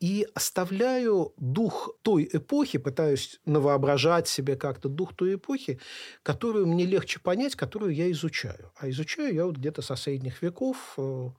и 0.00 0.26
оставляю 0.34 1.32
дух 1.36 1.90
той 2.02 2.28
эпохи, 2.32 2.78
пытаюсь 2.78 3.40
навоображать 3.44 4.28
себе 4.28 4.56
как-то 4.56 4.88
дух 4.88 5.14
той 5.14 5.36
эпохи, 5.36 5.78
которую 6.22 6.66
мне 6.66 6.86
легче 6.86 7.20
понять, 7.20 7.54
которую 7.54 7.94
я 7.94 8.10
изучаю. 8.10 8.72
А 8.76 8.90
изучаю 8.90 9.34
я 9.34 9.46
вот 9.46 9.56
где-то 9.56 9.82
со 9.82 9.96
средних 9.96 10.42
веков 10.42 10.94
э, 10.96 11.30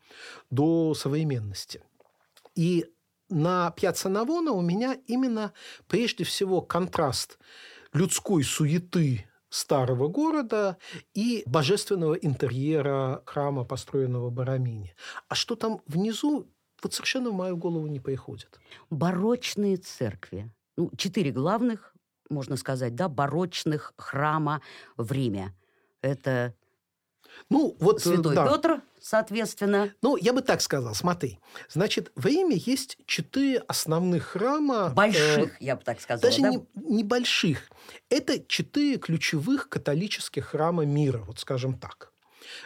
до 0.49 0.93
современности. 0.93 1.81
И 2.55 2.85
на 3.29 3.71
Пьяцца 3.71 4.09
Навона 4.09 4.51
у 4.51 4.61
меня 4.61 4.97
именно 5.07 5.53
прежде 5.87 6.23
всего 6.23 6.61
контраст 6.61 7.39
людской 7.93 8.43
суеты 8.43 9.25
старого 9.53 10.07
города 10.07 10.77
и 11.13 11.43
божественного 11.45 12.15
интерьера 12.15 13.21
храма, 13.27 13.63
построенного 13.63 14.31
Барамини. 14.31 14.95
А 15.29 15.35
что 15.35 15.55
там 15.55 15.81
внизу, 15.85 16.47
вот 16.81 16.93
совершенно 16.93 17.29
в 17.29 17.33
мою 17.33 17.55
голову 17.55 17.85
не 17.85 17.99
приходит. 17.99 18.59
Барочные 18.89 19.77
церкви. 19.77 20.51
Ну, 20.75 20.89
четыре 20.97 21.29
главных, 21.29 21.93
можно 22.31 22.57
сказать, 22.57 22.95
да, 22.95 23.07
барочных 23.07 23.93
храма 23.95 24.61
в 24.97 25.11
Риме. 25.11 25.55
Это 26.01 26.55
ну, 27.49 27.75
вот, 27.79 27.99
э, 27.99 28.03
Святой 28.03 28.35
да. 28.35 28.47
Петр, 28.47 28.81
соответственно. 28.99 29.93
Ну, 30.01 30.17
я 30.17 30.33
бы 30.33 30.41
так 30.41 30.61
сказал, 30.61 30.95
смотри. 30.95 31.39
Значит, 31.69 32.11
в 32.15 32.25
Риме 32.25 32.55
есть 32.57 32.97
четыре 33.05 33.59
основных 33.67 34.23
храма. 34.23 34.89
Больших, 34.89 35.53
э, 35.53 35.57
я 35.59 35.75
бы 35.75 35.83
так 35.83 36.01
сказала. 36.01 36.21
Даже 36.21 36.41
да? 36.41 36.49
не, 36.49 36.65
небольших. 36.75 37.69
Это 38.09 38.43
четыре 38.45 38.97
ключевых 38.97 39.69
католических 39.69 40.45
храма 40.45 40.85
мира, 40.85 41.19
вот 41.19 41.39
скажем 41.39 41.77
так. 41.77 42.11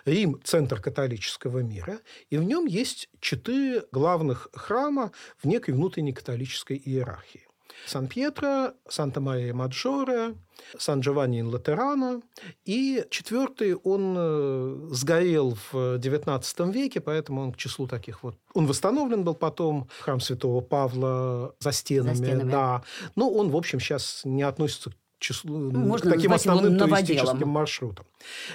Рим– 0.05 0.39
центр 0.43 0.81
католического 0.81 1.59
мира, 1.59 1.99
и 2.29 2.37
в 2.37 2.43
нем 2.43 2.65
есть 2.65 3.09
четыре 3.19 3.83
главных 3.91 4.49
храма 4.53 5.11
в 5.37 5.45
некой 5.45 5.73
внутренней 5.73 6.13
католической 6.13 6.81
иерархии. 6.83 7.46
Сан-Пьетро, 7.85 8.73
Санта-Мария-Маджоре, 8.89 10.35
Сан-Джованни-ин-Латерано. 10.77 12.21
И 12.65 13.05
четвертый, 13.09 13.75
он 13.75 14.15
э, 14.17 14.87
сгорел 14.91 15.57
в 15.71 15.97
XIX 15.97 16.71
веке, 16.71 16.99
поэтому 16.99 17.41
он 17.41 17.53
к 17.53 17.57
числу 17.57 17.87
таких 17.87 18.23
вот... 18.23 18.35
Он 18.53 18.65
восстановлен 18.65 19.23
был 19.23 19.35
потом, 19.35 19.87
храм 19.99 20.19
святого 20.19 20.61
Павла 20.61 21.55
за 21.59 21.71
стенами. 21.71 22.15
За 22.15 22.23
стенами. 22.23 22.51
Да. 22.51 22.83
Но 23.15 23.29
он, 23.29 23.49
в 23.49 23.55
общем, 23.55 23.79
сейчас 23.79 24.21
не 24.25 24.43
относится 24.43 24.91
к 24.91 24.95
числу, 25.19 25.57
ну, 25.57 25.79
Можно 25.79 26.11
к 26.11 26.13
таким 26.15 26.33
основным 26.33 26.77
туристическим 26.77 27.47
маршрутам. 27.47 28.05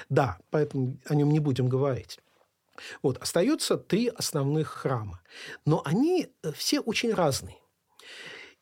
Да, 0.09 0.39
поэтому 0.51 0.97
о 1.07 1.15
нем 1.15 1.31
не 1.31 1.41
будем 1.41 1.69
говорить. 1.69 2.19
Вот, 3.03 3.19
остается 3.19 3.77
три 3.77 4.09
основных 4.09 4.69
храма. 4.69 5.21
Но 5.67 5.83
они 5.85 6.29
э, 6.43 6.53
все 6.53 6.81
очень 6.81 7.13
разные. 7.13 7.57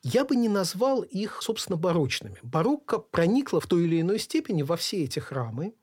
Я 0.03 0.25
бы 0.25 0.35
не 0.35 0.49
назвал 0.49 1.03
их, 1.03 1.43
собственно, 1.43 1.77
барочными. 1.77 2.39
Барокко 2.43 2.99
проникла 2.99 3.61
в 3.61 3.67
той 3.67 3.85
или 3.85 4.01
иной 4.01 4.19
степени 4.19 4.63
во 4.63 4.77
все 4.77 5.05
эти 5.05 5.19
храмы, 5.19 5.75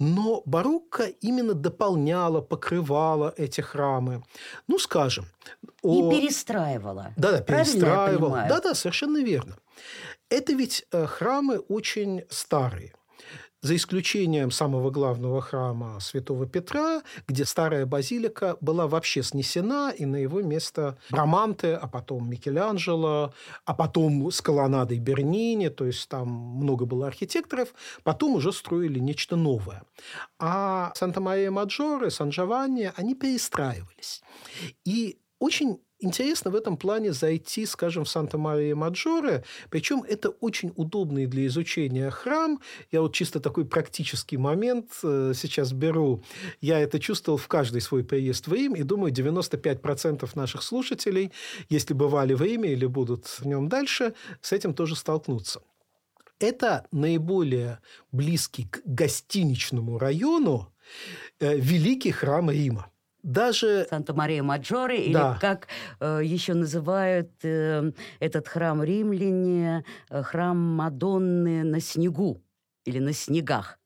но 0.00 0.42
барокко 0.46 1.04
именно 1.04 1.54
дополняла, 1.54 2.40
покрывала 2.40 3.32
эти 3.36 3.60
храмы. 3.60 4.24
Ну, 4.66 4.78
скажем... 4.78 5.26
О... 5.82 6.12
И 6.12 6.16
перестраивала. 6.16 7.12
Да-да, 7.16 7.40
перестраивала. 7.40 8.46
Да-да, 8.48 8.74
совершенно 8.74 9.22
верно. 9.22 9.56
Это 10.28 10.52
ведь 10.54 10.86
э, 10.90 11.06
храмы 11.06 11.58
очень 11.58 12.24
старые 12.30 12.94
за 13.62 13.76
исключением 13.76 14.50
самого 14.50 14.90
главного 14.90 15.40
храма 15.40 16.00
Святого 16.00 16.46
Петра, 16.46 17.02
где 17.28 17.44
старая 17.44 17.86
базилика 17.86 18.56
была 18.60 18.88
вообще 18.88 19.22
снесена, 19.22 19.92
и 19.96 20.04
на 20.04 20.16
его 20.16 20.42
место 20.42 20.98
Браманте, 21.10 21.76
а 21.76 21.86
потом 21.86 22.28
Микеланджело, 22.28 23.32
а 23.64 23.74
потом 23.74 24.30
с 24.30 24.40
колоннадой 24.40 24.98
Бернини, 24.98 25.68
то 25.68 25.86
есть 25.86 26.08
там 26.08 26.28
много 26.28 26.84
было 26.86 27.06
архитекторов, 27.06 27.72
потом 28.02 28.34
уже 28.34 28.52
строили 28.52 28.98
нечто 28.98 29.36
новое. 29.36 29.84
А 30.40 30.92
Санта-Мария-Маджоре, 30.96 32.10
Сан-Джованни, 32.10 32.92
они 32.96 33.14
перестраивались. 33.14 34.22
И 34.84 35.18
очень 35.38 35.80
интересно 36.02 36.50
в 36.50 36.54
этом 36.54 36.76
плане 36.76 37.12
зайти, 37.12 37.66
скажем, 37.66 38.04
в 38.04 38.08
Санта-Мария-Маджоре, 38.08 39.44
причем 39.70 40.02
это 40.02 40.30
очень 40.30 40.72
удобный 40.76 41.26
для 41.26 41.46
изучения 41.46 42.10
храм. 42.10 42.60
Я 42.90 43.00
вот 43.00 43.14
чисто 43.14 43.40
такой 43.40 43.64
практический 43.64 44.36
момент 44.36 44.90
э, 45.02 45.32
сейчас 45.34 45.72
беру. 45.72 46.22
Я 46.60 46.80
это 46.80 46.98
чувствовал 46.98 47.38
в 47.38 47.48
каждый 47.48 47.80
свой 47.80 48.04
приезд 48.04 48.46
в 48.46 48.52
Рим, 48.52 48.74
и 48.74 48.82
думаю, 48.82 49.12
95% 49.12 50.28
наших 50.34 50.62
слушателей, 50.62 51.32
если 51.68 51.94
бывали 51.94 52.34
в 52.34 52.42
Риме 52.42 52.72
или 52.72 52.86
будут 52.86 53.26
в 53.26 53.46
нем 53.46 53.68
дальше, 53.68 54.14
с 54.40 54.52
этим 54.52 54.74
тоже 54.74 54.96
столкнутся. 54.96 55.62
Это 56.38 56.86
наиболее 56.90 57.78
близкий 58.10 58.64
к 58.64 58.80
гостиничному 58.84 59.98
району 59.98 60.72
э, 61.38 61.56
великий 61.56 62.10
храм 62.10 62.50
Рима 62.50 62.91
даже... 63.22 63.86
Санта-Мария-Маджоре, 63.88 65.04
или 65.06 65.12
да. 65.12 65.38
как 65.40 65.68
э, 66.00 66.20
еще 66.24 66.54
называют 66.54 67.30
э, 67.42 67.92
этот 68.20 68.48
храм 68.48 68.82
римляне, 68.82 69.84
э, 70.10 70.22
храм 70.22 70.58
Мадонны 70.58 71.62
на 71.62 71.80
снегу 71.80 72.42
или 72.84 72.98
на 72.98 73.12
снегах. 73.12 73.78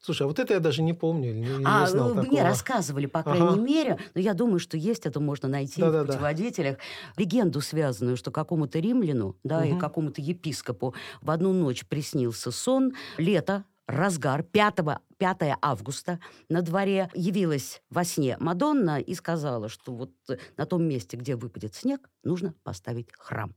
Слушай, 0.00 0.22
а 0.22 0.26
вот 0.28 0.38
это 0.38 0.54
я 0.54 0.60
даже 0.60 0.82
не 0.82 0.94
помню, 0.94 1.34
не, 1.34 1.48
а, 1.64 1.80
не 1.80 1.86
знал 1.88 2.14
мне 2.14 2.22
такого. 2.22 2.42
рассказывали, 2.44 3.06
по 3.06 3.22
крайней 3.24 3.46
ага. 3.46 3.60
мере, 3.60 3.98
но 4.14 4.20
я 4.20 4.32
думаю, 4.32 4.60
что 4.60 4.76
есть, 4.76 5.06
это 5.06 5.18
можно 5.18 5.48
найти 5.48 5.80
да, 5.80 5.90
в 5.90 5.92
да, 5.92 6.04
путеводителях, 6.04 6.76
да. 6.76 7.22
легенду, 7.22 7.60
связанную, 7.60 8.16
что 8.16 8.30
какому-то 8.30 8.78
римляну, 8.78 9.36
да, 9.42 9.58
угу. 9.58 9.76
и 9.76 9.78
какому-то 9.78 10.20
епископу 10.20 10.94
в 11.20 11.30
одну 11.30 11.52
ночь 11.52 11.84
приснился 11.84 12.52
сон, 12.52 12.92
лето, 13.16 13.64
разгар 13.88 14.42
5, 14.42 14.76
5 15.16 15.58
августа 15.62 16.20
на 16.48 16.62
дворе 16.62 17.10
явилась 17.14 17.82
во 17.90 18.04
сне 18.04 18.36
Мадонна 18.38 19.00
и 19.00 19.14
сказала, 19.14 19.68
что 19.68 19.92
вот 19.92 20.12
на 20.56 20.66
том 20.66 20.84
месте, 20.84 21.16
где 21.16 21.34
выпадет 21.34 21.74
снег, 21.74 22.08
нужно 22.22 22.54
поставить 22.62 23.08
храм. 23.18 23.56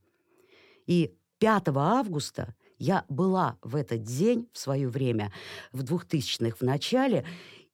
И 0.88 1.13
5 1.39 1.67
августа 1.76 2.56
я 2.80 3.06
была 3.10 3.58
в 3.62 3.76
этот 3.76 4.04
день 4.04 4.50
в 4.54 4.58
свое 4.58 4.88
время, 4.88 5.32
в 5.72 5.84
2000-х 5.84 6.58
в 6.58 6.62
начале, 6.62 7.26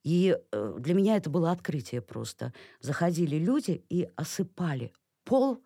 и 0.03 0.37
э, 0.51 0.75
для 0.79 0.93
меня 0.93 1.15
это 1.15 1.29
было 1.29 1.51
открытие 1.51 2.01
просто. 2.01 2.53
Заходили 2.79 3.37
люди 3.37 3.85
и 3.89 4.09
осыпали 4.15 4.93
пол 5.25 5.63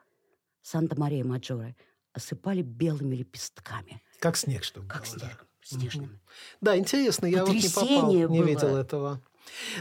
Санта-Мария-Маджоре, 0.62 1.76
осыпали 2.12 2.62
белыми 2.62 3.16
лепестками. 3.16 4.04
Как 4.20 4.36
снег, 4.36 4.64
что 4.64 4.82
Как 4.84 5.08
было, 5.08 5.20
снег. 5.20 5.38
Да 5.40 5.51
снежным. 5.64 6.20
Да, 6.62 6.78
интересно, 6.78 7.26
я 7.26 7.46
вот 7.46 7.54
не 7.54 7.70
попал, 7.70 8.12
было. 8.12 8.28
не 8.30 8.44
видел 8.44 8.76
этого. 8.76 9.22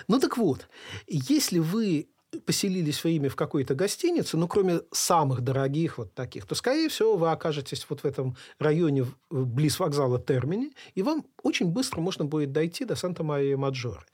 Ну 0.08 0.18
так 0.18 0.36
вот, 0.36 0.68
если 1.06 1.58
вы 1.58 2.08
поселились 2.46 2.98
в 3.00 3.04
Риме 3.04 3.28
в 3.28 3.36
какой-то 3.36 3.74
гостинице, 3.74 4.36
ну, 4.36 4.46
кроме 4.46 4.80
самых 4.92 5.40
дорогих 5.40 5.98
вот 5.98 6.14
таких, 6.14 6.46
то, 6.46 6.54
скорее 6.54 6.88
всего, 6.88 7.16
вы 7.16 7.30
окажетесь 7.30 7.84
вот 7.88 8.00
в 8.00 8.04
этом 8.04 8.36
районе 8.58 9.06
близ 9.30 9.78
вокзала 9.80 10.20
Термини, 10.20 10.72
и 10.94 11.02
вам 11.02 11.24
очень 11.42 11.66
быстро 11.66 12.00
можно 12.00 12.24
будет 12.24 12.52
дойти 12.52 12.84
до 12.84 12.94
Санта-Мария-Маджоре. 12.94 14.04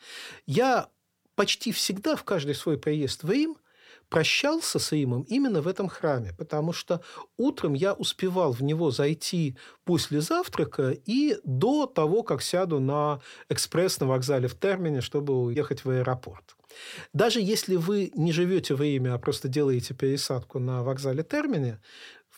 Я 0.47 0.89
почти 1.35 1.73
всегда 1.73 2.17
в 2.17 2.25
каждый 2.25 2.55
свой 2.55 2.79
приезд 2.79 3.23
в 3.23 3.31
Рим 3.31 3.57
прощался 4.09 4.79
с 4.79 4.93
Римом 4.93 5.23
именно 5.23 5.61
в 5.61 5.69
этом 5.69 5.89
храме, 5.89 6.33
потому 6.39 6.73
что 6.73 7.01
утром 7.37 7.75
я 7.75 7.93
успевал 7.93 8.53
в 8.53 8.63
него 8.63 8.91
зайти 8.91 9.57
после 9.85 10.21
завтрака 10.21 10.91
и 10.91 11.37
до 11.45 11.87
того, 11.87 12.23
как 12.23 12.43
сяду 12.43 12.81
на 12.81 13.21
экспресс 13.49 14.01
на 14.01 14.07
вокзале 14.07 14.49
в 14.49 14.59
Термине, 14.59 15.01
чтобы 15.01 15.35
уехать 15.43 15.85
в 15.85 15.91
аэропорт. 15.91 16.57
Даже 17.13 17.41
если 17.41 17.77
вы 17.77 18.13
не 18.15 18.33
живете 18.33 18.75
в 18.75 18.83
Риме, 18.83 19.13
а 19.13 19.19
просто 19.19 19.49
делаете 19.49 19.95
пересадку 19.95 20.59
на 20.59 20.83
вокзале 20.83 21.23
Термине, 21.23 21.81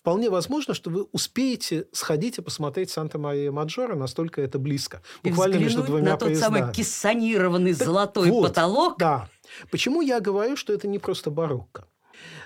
вполне 0.09 0.31
возможно, 0.31 0.73
что 0.73 0.89
вы 0.89 1.03
успеете 1.13 1.87
сходить 1.93 2.39
и 2.39 2.41
посмотреть 2.41 2.91
Санта-Мария-Маджоре, 2.91 3.95
настолько 3.95 4.41
это 4.41 4.59
близко. 4.59 5.03
Буквально 5.23 5.57
и 5.57 5.59
между 5.59 5.83
двумя 5.83 6.13
на 6.13 6.17
тот 6.17 6.29
поездами. 6.29 6.61
самый 6.61 6.73
кессонированный 6.73 7.75
так 7.75 7.87
золотой 7.87 8.31
вот, 8.31 8.49
потолок. 8.49 8.99
Да. 8.99 9.29
Почему 9.71 10.01
я 10.01 10.21
говорю, 10.21 10.57
что 10.57 10.73
это 10.73 10.89
не 10.89 10.99
просто 10.99 11.31
барокко? 11.31 11.85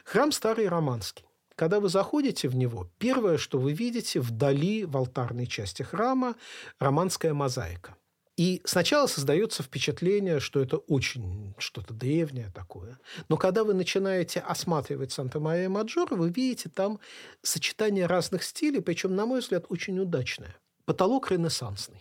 Храм 0.05 0.33
старый 0.33 0.67
романский. 0.67 1.25
Когда 1.55 1.79
вы 1.79 1.89
заходите 1.89 2.49
в 2.49 2.57
него, 2.57 2.89
первое, 2.99 3.39
что 3.39 3.61
вы 3.61 3.73
видите 3.75 4.19
вдали 4.19 4.85
в 4.85 4.97
алтарной 4.97 5.47
части 5.47 5.85
храма, 5.85 6.35
романская 6.81 7.33
мозаика. 7.33 7.95
И 8.37 8.63
сначала 8.65 9.07
создается 9.07 9.63
впечатление, 9.63 10.41
что 10.41 10.61
это 10.61 10.79
очень 10.79 11.55
что-то 11.59 11.93
древнее 11.93 12.51
такое. 12.55 12.99
Но 13.29 13.37
когда 13.37 13.63
вы 13.63 13.75
начинаете 13.75 14.41
осматривать 14.41 15.13
Санта-Мария-Маджоро, 15.13 16.15
вы 16.17 16.31
видите 16.31 16.71
там 16.71 16.99
сочетание 17.43 18.07
разных 18.07 18.43
стилей, 18.43 18.81
причем, 18.81 19.15
на 19.15 19.27
мой 19.27 19.41
взгляд, 19.41 19.67
очень 19.69 19.99
удачное. 19.99 20.57
Потолок 20.87 21.31
ренессансный, 21.31 22.01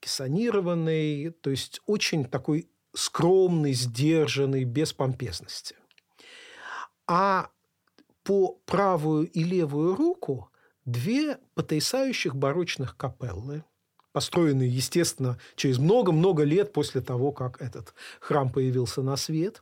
кессонированный, 0.00 1.30
то 1.30 1.48
есть 1.48 1.80
очень 1.86 2.26
такой 2.26 2.68
скромный, 2.94 3.72
сдержанный, 3.72 4.64
без 4.64 4.92
помпезности. 4.92 5.76
А 7.06 7.50
по 8.22 8.60
правую 8.66 9.30
и 9.30 9.42
левую 9.42 9.96
руку 9.96 10.50
две 10.84 11.38
потрясающих 11.54 12.36
барочных 12.36 12.96
капеллы, 12.96 13.64
построенные, 14.14 14.68
естественно, 14.68 15.38
через 15.56 15.78
много-много 15.78 16.44
лет 16.44 16.72
после 16.72 17.00
того, 17.00 17.32
как 17.32 17.60
этот 17.60 17.94
храм 18.20 18.48
появился 18.48 19.02
на 19.02 19.16
свет. 19.16 19.60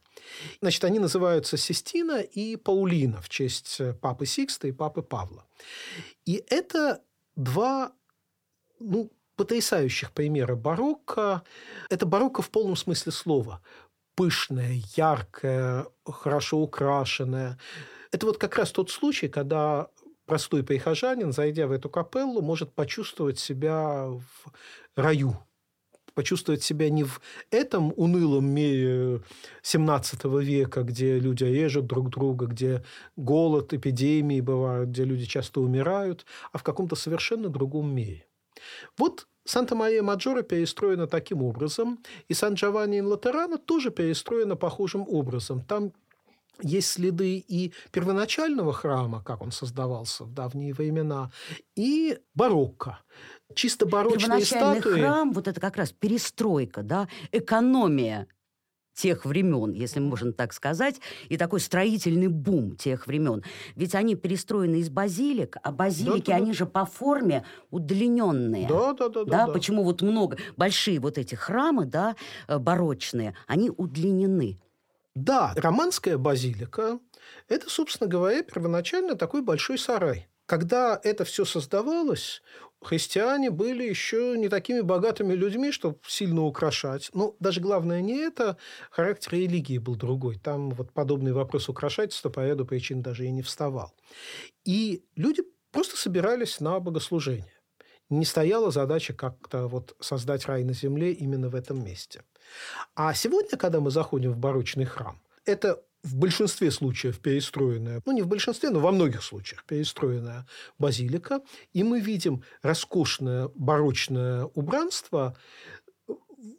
Значит, 0.61 0.85
они 0.85 0.99
называются 0.99 1.57
Систина 1.57 2.21
и 2.21 2.57
Паулина 2.57 3.23
в 3.23 3.31
честь 3.31 3.81
папы 4.03 4.27
Сикста 4.27 4.69
и 4.69 4.73
папы 4.73 5.01
Павла. 5.01 5.47
И 6.27 6.45
это 6.51 7.01
два 7.35 7.93
ну, 8.79 9.11
потрясающих 9.37 10.13
примера 10.13 10.55
барокко. 10.55 11.43
Это 11.89 12.05
барокко 12.05 12.43
в 12.43 12.51
полном 12.51 12.77
смысле 12.77 13.11
слова. 13.11 13.63
Пышное, 14.15 14.83
яркое, 14.95 15.87
хорошо 16.05 16.59
украшенное. 16.59 17.59
Это 18.11 18.27
вот 18.27 18.37
как 18.37 18.59
раз 18.59 18.71
тот 18.71 18.91
случай, 18.91 19.29
когда 19.29 19.89
простой 20.33 20.63
прихожанин, 20.63 21.31
зайдя 21.31 21.67
в 21.67 21.73
эту 21.73 21.91
капеллу, 21.91 22.41
может 22.41 22.73
почувствовать 22.73 23.39
себя 23.39 24.07
в 24.07 24.51
раю, 24.97 25.37
почувствовать 26.15 26.63
себя 26.63 26.89
не 26.89 27.05
в 27.05 27.21
этом 27.51 27.93
унылом 27.97 28.47
мире 28.47 29.21
17 29.61 30.25
века, 30.41 30.85
где 30.85 31.19
люди 31.19 31.45
режут 31.45 31.85
друг 31.85 32.09
друга, 32.09 32.47
где 32.47 32.83
голод, 33.15 33.75
эпидемии 33.75 34.41
бывают, 34.41 34.89
где 34.89 35.05
люди 35.05 35.27
часто 35.27 35.61
умирают, 35.61 36.25
а 36.51 36.57
в 36.57 36.63
каком-то 36.63 36.97
совершенно 36.97 37.51
другом 37.51 37.95
мире. 37.95 38.25
Вот 38.97 39.27
Санта-Мария-Маджора 39.45 40.41
перестроена 40.41 41.07
таким 41.07 41.43
образом, 41.43 41.99
и 42.29 42.33
Сан-Джованни-ин-Латерано 42.33 43.59
тоже 43.59 43.91
перестроена 43.91 44.57
похожим 44.57 45.05
образом. 45.07 45.61
Там 45.61 45.93
есть 46.63 46.89
следы 46.89 47.37
и 47.37 47.73
первоначального 47.91 48.73
храма, 48.73 49.23
как 49.23 49.43
он 49.43 49.53
создавался 49.53 50.25
в 50.25 50.33
давние 50.33 50.73
времена, 50.73 51.31
и 51.77 52.19
барокко. 52.35 53.01
Чисто 53.55 53.87
барочные 53.87 54.45
статуи. 54.45 55.01
храм, 55.01 55.33
вот 55.33 55.49
это 55.49 55.61
как 55.61 55.77
раз 55.77 55.93
перестройка, 55.93 56.83
да, 56.83 57.09
экономия 57.33 58.27
тех 58.95 59.25
времен, 59.25 59.73
если 59.73 60.01
можно 60.01 60.33
так 60.33 60.53
сказать, 60.53 61.01
и 61.29 61.37
такой 61.37 61.61
строительный 61.61 62.29
бум 62.29 62.77
тех 62.77 63.07
времен. 63.07 63.43
Ведь 63.75 63.95
они 63.95 64.15
перестроены 64.15 64.77
из 64.77 64.91
базилик, 64.91 65.57
а 65.63 65.73
базилики, 65.73 66.27
да, 66.27 66.33
да, 66.33 66.37
они 66.37 66.49
да. 66.49 66.53
же 66.53 66.67
по 66.67 66.85
форме 66.85 67.45
удлиненные. 67.71 68.69
Да, 68.69 68.93
да, 68.93 69.09
да, 69.09 69.25
да. 69.25 69.47
Да, 69.47 69.53
почему 69.53 69.83
вот 69.83 70.03
много, 70.03 70.37
большие 70.57 71.01
вот 71.01 71.19
эти 71.19 71.35
храмы, 71.35 71.87
да, 71.87 72.17
э, 72.49 72.59
барочные, 72.59 73.35
они 73.47 73.71
удлинены. 73.71 74.59
Да, 75.15 75.53
романская 75.57 76.17
базилика– 76.17 76.99
это, 77.49 77.69
собственно 77.69 78.09
говоря, 78.09 78.43
первоначально 78.43 79.15
такой 79.15 79.43
большой 79.43 79.79
сарай. 79.79 80.29
Когда 80.47 80.99
это 81.03 81.25
все 81.25 81.45
создавалось, 81.45 82.43
христиане 82.81 83.51
были 83.51 83.85
еще 83.85 84.37
не 84.39 84.49
такими 84.49 84.81
богатыми 84.81 85.35
людьми, 85.35 85.71
чтобы 85.71 85.99
сильно 86.07 86.43
украшать. 86.43 87.11
Ну, 87.13 87.37
даже 87.41 87.61
главное 87.61 88.01
не 88.01 88.17
это, 88.17 88.57
характер 88.91 89.35
религии 89.35 89.79
был 89.79 89.97
другой. 89.97 90.39
Там 90.39 90.71
вот 90.71 90.93
подобный 90.93 91.33
вопрос 91.33 91.69
украшательства 91.69 92.31
по 92.31 92.41
ряду 92.41 92.65
причин 92.65 93.03
даже 93.03 93.27
и 93.27 93.31
не 93.31 93.43
вставал. 93.43 93.93
И 94.65 95.05
люди 95.15 95.43
просто 95.71 95.97
собирались 95.97 96.61
на 96.61 96.81
богослужение. 96.81 97.62
Не 98.11 98.25
стояла 98.25 98.71
задача 98.71 99.15
как-то 99.15 99.69
вот 99.69 99.97
создать 100.01 100.47
рай 100.47 100.65
на 100.65 100.73
земле 100.73 101.13
именно 101.13 101.49
в 101.49 101.55
этом 101.55 101.85
месте. 101.85 102.23
А 102.95 103.15
сегодня, 103.15 103.57
когда 103.57 103.81
мы 103.81 103.91
заходим 103.91 104.33
в 104.33 104.39
барочный 104.39 104.85
храм, 104.85 105.21
это 105.45 105.83
в 106.03 106.17
большинстве 106.17 106.71
случаев 106.71 107.21
перестроенная, 107.21 108.03
ну 108.05 108.13
не 108.13 108.23
в 108.23 108.27
большинстве, 108.27 108.71
но 108.71 108.81
во 108.81 108.91
многих 108.91 109.23
случаях 109.23 109.65
перестроенная 109.65 110.47
базилика, 110.79 111.41
и 111.73 111.85
мы 111.85 112.01
видим 112.01 112.43
роскошное 112.63 113.49
барочное 113.55 114.47
убранство 114.55 115.37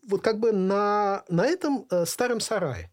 вот 0.08 0.21
как 0.21 0.39
бы 0.39 0.51
на, 0.53 1.25
на 1.27 1.45
этом 1.45 1.86
э, 1.89 2.06
старом 2.06 2.39
сарае. 2.39 2.91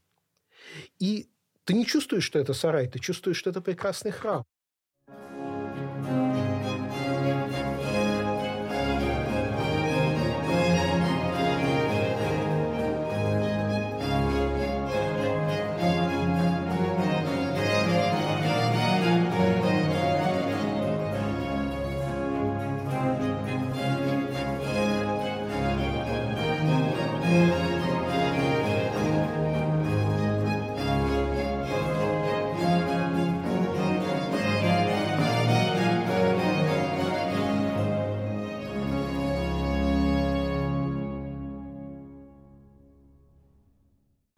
И 0.99 1.31
ты 1.65 1.75
не 1.75 1.87
чувствуешь, 1.87 2.25
что 2.25 2.39
это 2.39 2.53
сарай, 2.53 2.89
ты 2.89 2.99
чувствуешь, 2.99 3.37
что 3.37 3.51
это 3.51 3.61
прекрасный 3.61 4.11
храм. 4.11 4.45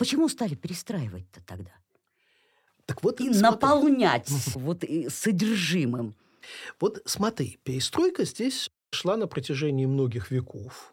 Почему 0.03 0.29
стали 0.29 0.57
перестраивать-то 0.57 1.41
тогда? 1.47 1.71
Так 2.87 3.05
вот, 3.05 3.21
и 3.21 3.33
смотри. 3.33 3.41
наполнять 3.41 4.29
вот 4.57 4.83
содержимым. 5.09 6.17
Вот 6.81 7.01
смотри, 7.05 7.61
перестройка 7.63 8.25
здесь 8.25 8.69
шла 8.91 9.17
на 9.17 9.29
протяжении 9.29 9.87
многих 9.87 10.33
веков. 10.33 10.93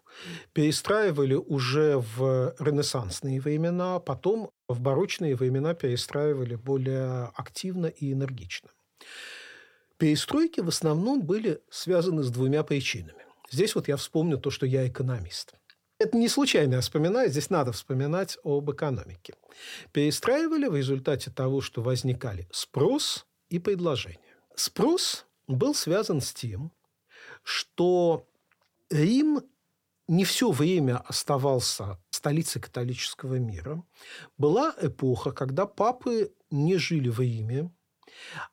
Перестраивали 0.52 1.34
уже 1.34 1.98
в 1.98 2.54
ренессансные 2.60 3.40
времена, 3.40 3.98
потом 3.98 4.52
в 4.68 4.80
барочные 4.80 5.34
времена 5.34 5.74
перестраивали 5.74 6.54
более 6.54 7.32
активно 7.34 7.86
и 7.86 8.12
энергично. 8.12 8.68
Перестройки 9.98 10.60
в 10.60 10.68
основном 10.68 11.22
были 11.22 11.60
связаны 11.68 12.22
с 12.22 12.30
двумя 12.30 12.62
причинами. 12.62 13.24
Здесь 13.50 13.74
вот 13.74 13.88
я 13.88 13.96
вспомню 13.96 14.38
то, 14.38 14.52
что 14.52 14.66
я 14.66 14.86
экономист. 14.86 15.54
Это 16.00 16.16
не 16.16 16.28
случайно 16.28 16.76
я 16.76 16.80
вспоминаю, 16.80 17.28
здесь 17.28 17.50
надо 17.50 17.72
вспоминать 17.72 18.38
об 18.42 18.70
экономике. 18.70 19.34
Перестраивали 19.92 20.66
в 20.66 20.74
результате 20.74 21.30
того, 21.30 21.60
что 21.60 21.82
возникали 21.82 22.48
спрос 22.50 23.26
и 23.50 23.58
предложение. 23.58 24.34
Спрос 24.54 25.26
был 25.46 25.74
связан 25.74 26.22
с 26.22 26.32
тем, 26.32 26.72
что 27.42 28.26
Рим 28.88 29.42
не 30.08 30.24
все 30.24 30.50
время 30.50 30.96
оставался 30.96 31.98
столицей 32.08 32.62
католического 32.62 33.34
мира. 33.34 33.84
Была 34.38 34.74
эпоха, 34.80 35.32
когда 35.32 35.66
папы 35.66 36.32
не 36.50 36.78
жили 36.78 37.10
в 37.10 37.20
Риме, 37.20 37.70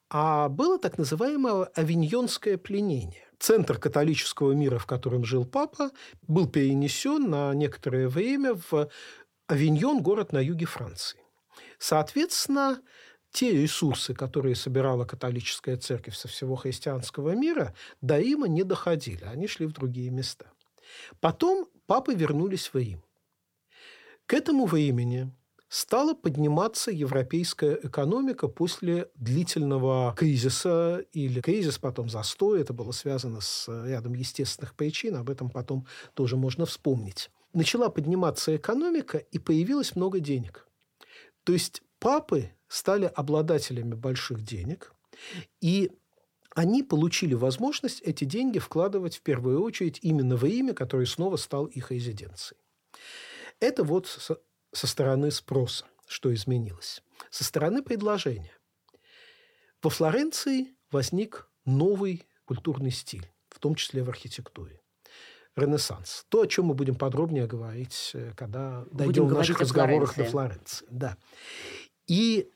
а 0.09 0.49
было 0.49 0.77
так 0.77 0.97
называемое 0.97 1.63
авиньонское 1.75 2.57
пленение. 2.57 3.26
Центр 3.39 3.77
католического 3.77 4.53
мира, 4.53 4.79
в 4.79 4.85
котором 4.85 5.23
жил 5.23 5.45
папа, 5.45 5.91
был 6.27 6.47
перенесен 6.47 7.29
на 7.29 7.53
некоторое 7.53 8.07
время 8.07 8.55
в 8.69 8.89
Авиньон, 9.47 10.01
город 10.01 10.33
на 10.33 10.39
юге 10.39 10.65
Франции. 10.65 11.19
Соответственно, 11.77 12.81
те 13.31 13.51
ресурсы, 13.51 14.13
которые 14.13 14.55
собирала 14.55 15.05
католическая 15.05 15.77
церковь 15.77 16.15
со 16.15 16.27
всего 16.27 16.55
христианского 16.55 17.31
мира, 17.35 17.75
до 18.01 18.19
Рима 18.19 18.47
не 18.47 18.63
доходили, 18.63 19.23
они 19.23 19.47
шли 19.47 19.67
в 19.67 19.73
другие 19.73 20.09
места. 20.09 20.47
Потом 21.19 21.67
папы 21.85 22.15
вернулись 22.15 22.73
в 22.73 22.75
Рим. 22.75 23.03
К 24.25 24.33
этому 24.33 24.65
времени 24.65 25.31
стала 25.69 26.13
подниматься 26.13 26.91
европейская 26.91 27.79
экономика 27.83 28.47
после 28.47 29.09
длительного 29.15 30.15
кризиса 30.17 31.05
или 31.13 31.41
кризис, 31.41 31.77
потом 31.77 32.09
застой. 32.09 32.61
Это 32.61 32.73
было 32.73 32.91
связано 32.91 33.41
с 33.41 33.67
рядом 33.85 34.13
естественных 34.13 34.75
причин, 34.75 35.15
об 35.15 35.29
этом 35.29 35.49
потом 35.49 35.85
тоже 36.13 36.37
можно 36.37 36.65
вспомнить. 36.65 37.29
Начала 37.53 37.89
подниматься 37.89 38.55
экономика, 38.55 39.17
и 39.17 39.39
появилось 39.39 39.95
много 39.95 40.19
денег. 40.19 40.67
То 41.43 41.53
есть 41.53 41.81
папы 41.99 42.51
стали 42.67 43.05
обладателями 43.05 43.93
больших 43.93 44.43
денег, 44.43 44.93
и 45.61 45.91
они 46.55 46.83
получили 46.83 47.33
возможность 47.33 48.01
эти 48.01 48.25
деньги 48.25 48.59
вкладывать 48.59 49.17
в 49.17 49.21
первую 49.21 49.61
очередь 49.61 49.99
именно 50.01 50.35
в 50.35 50.43
Риме, 50.43 50.73
который 50.73 51.05
снова 51.05 51.37
стал 51.37 51.65
их 51.65 51.91
резиденцией. 51.91 52.59
Это 53.59 53.83
вот 53.83 54.07
со 54.71 54.87
стороны 54.87 55.31
спроса, 55.31 55.85
что 56.07 56.33
изменилось. 56.33 57.01
Со 57.29 57.43
стороны 57.43 57.81
предложения. 57.81 58.53
Во 59.81 59.89
Флоренции 59.89 60.75
возник 60.91 61.49
новый 61.65 62.27
культурный 62.45 62.91
стиль, 62.91 63.31
в 63.49 63.59
том 63.59 63.75
числе 63.75 64.03
в 64.03 64.09
архитектуре. 64.09 64.81
Ренессанс. 65.55 66.25
То, 66.29 66.41
о 66.41 66.47
чем 66.47 66.65
мы 66.65 66.75
будем 66.75 66.95
подробнее 66.95 67.47
говорить, 67.47 68.11
э, 68.13 68.31
когда 68.35 68.81
будем 68.91 68.97
дойдем 68.97 69.27
в 69.27 69.33
наших 69.33 69.59
разговорах 69.59 70.15
до 70.15 70.25
Флоренции. 70.25 70.87
Да. 70.91 71.17
И 72.05 72.51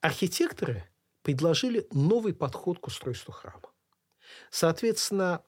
архитекторы 0.00 0.84
предложили 1.22 1.86
новый 1.92 2.32
подход 2.32 2.78
к 2.78 2.86
устройству 2.86 3.32
храма. 3.32 3.70
Соответственно, 4.50 5.42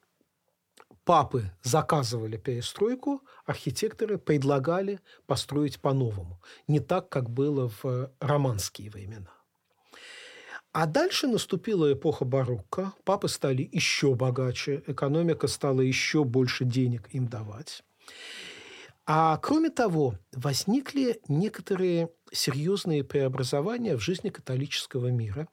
папы 1.10 1.50
заказывали 1.64 2.36
перестройку, 2.36 3.22
архитекторы 3.44 4.16
предлагали 4.16 5.00
построить 5.26 5.80
по-новому. 5.80 6.40
Не 6.68 6.78
так, 6.78 7.08
как 7.08 7.28
было 7.28 7.68
в 7.82 8.12
романские 8.20 8.92
времена. 8.92 9.32
А 10.70 10.86
дальше 10.86 11.26
наступила 11.26 11.92
эпоха 11.92 12.24
барокко. 12.24 12.92
Папы 13.02 13.26
стали 13.26 13.68
еще 13.72 14.14
богаче, 14.14 14.84
экономика 14.86 15.48
стала 15.48 15.80
еще 15.80 16.22
больше 16.22 16.64
денег 16.64 17.08
им 17.12 17.26
давать. 17.26 17.82
А 19.04 19.36
кроме 19.38 19.70
того, 19.70 20.14
возникли 20.30 21.20
некоторые 21.26 22.10
серьезные 22.30 23.02
преобразования 23.02 23.96
в 23.96 24.00
жизни 24.00 24.28
католического 24.28 25.08
мира, 25.08 25.48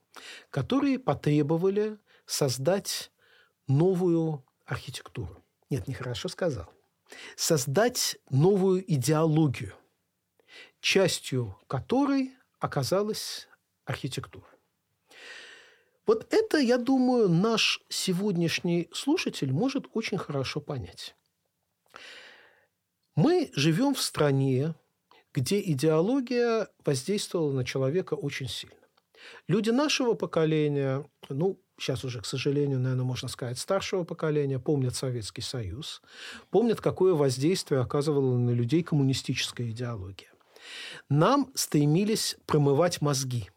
которые 0.50 1.00
потребовали 1.00 1.98
создать 2.26 3.10
новую 3.66 4.44
архитектуру. 4.64 5.42
Нет, 5.70 5.86
нехорошо 5.88 6.28
сказал. 6.28 6.72
Создать 7.36 8.16
новую 8.30 8.84
идеологию, 8.92 9.74
частью 10.80 11.58
которой 11.66 12.34
оказалась 12.58 13.48
архитектура. 13.84 14.46
Вот 16.06 16.26
это, 16.32 16.58
я 16.58 16.78
думаю, 16.78 17.28
наш 17.28 17.82
сегодняшний 17.90 18.88
слушатель 18.92 19.52
может 19.52 19.86
очень 19.92 20.16
хорошо 20.16 20.60
понять. 20.60 21.14
Мы 23.14 23.50
живем 23.54 23.94
в 23.94 24.00
стране, 24.00 24.74
где 25.34 25.60
идеология 25.60 26.68
воздействовала 26.84 27.52
на 27.52 27.64
человека 27.64 28.14
очень 28.14 28.48
сильно. 28.48 28.76
Люди 29.48 29.70
нашего 29.70 30.14
поколения, 30.14 31.04
ну, 31.28 31.60
сейчас 31.78 32.04
уже, 32.04 32.20
к 32.20 32.26
сожалению, 32.26 32.78
наверное, 32.78 33.04
можно 33.04 33.28
сказать, 33.28 33.58
старшего 33.58 34.04
поколения, 34.04 34.58
помнят 34.58 34.94
Советский 34.94 35.42
Союз, 35.42 36.02
помнят, 36.50 36.80
какое 36.80 37.14
воздействие 37.14 37.80
оказывала 37.80 38.36
на 38.36 38.50
людей 38.50 38.82
коммунистическая 38.82 39.70
идеология. 39.70 40.30
Нам 41.08 41.50
стремились 41.54 42.36
промывать 42.46 43.00
мозги 43.00 43.50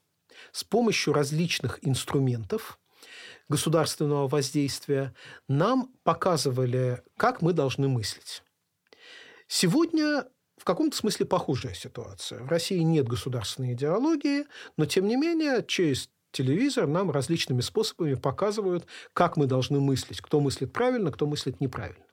с 0.51 0.63
помощью 0.63 1.13
различных 1.13 1.79
инструментов 1.81 2.79
государственного 3.49 4.27
воздействия. 4.27 5.13
Нам 5.47 5.91
показывали, 6.03 7.01
как 7.17 7.41
мы 7.41 7.53
должны 7.53 7.87
мыслить. 7.87 8.43
Сегодня 9.47 10.25
в 10.57 10.63
каком-то 10.63 10.95
смысле 10.95 11.25
похожая 11.25 11.73
ситуация. 11.73 12.43
В 12.43 12.47
России 12.47 12.77
нет 12.79 13.07
государственной 13.07 13.73
идеологии, 13.73 14.45
но, 14.77 14.85
тем 14.85 15.07
не 15.07 15.15
менее, 15.15 15.65
через 15.67 16.09
телевизор 16.31 16.87
нам 16.87 17.11
различными 17.11 17.61
способами 17.61 18.15
показывают, 18.15 18.85
как 19.13 19.37
мы 19.37 19.47
должны 19.47 19.79
мыслить, 19.79 20.21
кто 20.21 20.39
мыслит 20.39 20.73
правильно, 20.73 21.11
кто 21.11 21.25
мыслит 21.27 21.59
неправильно. 21.61 22.05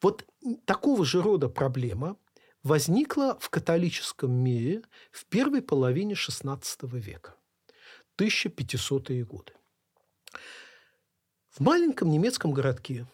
Вот 0.00 0.24
такого 0.64 1.04
же 1.04 1.20
рода 1.20 1.48
проблема 1.48 2.16
возникла 2.62 3.38
в 3.40 3.50
католическом 3.50 4.32
мире 4.32 4.82
в 5.10 5.24
первой 5.26 5.62
половине 5.62 6.14
XVI 6.14 6.60
века, 6.98 7.34
1500-е 8.18 9.24
годы. 9.24 9.52
В 11.50 11.60
маленьком 11.60 12.10
немецком 12.10 12.52
городке 12.52 13.06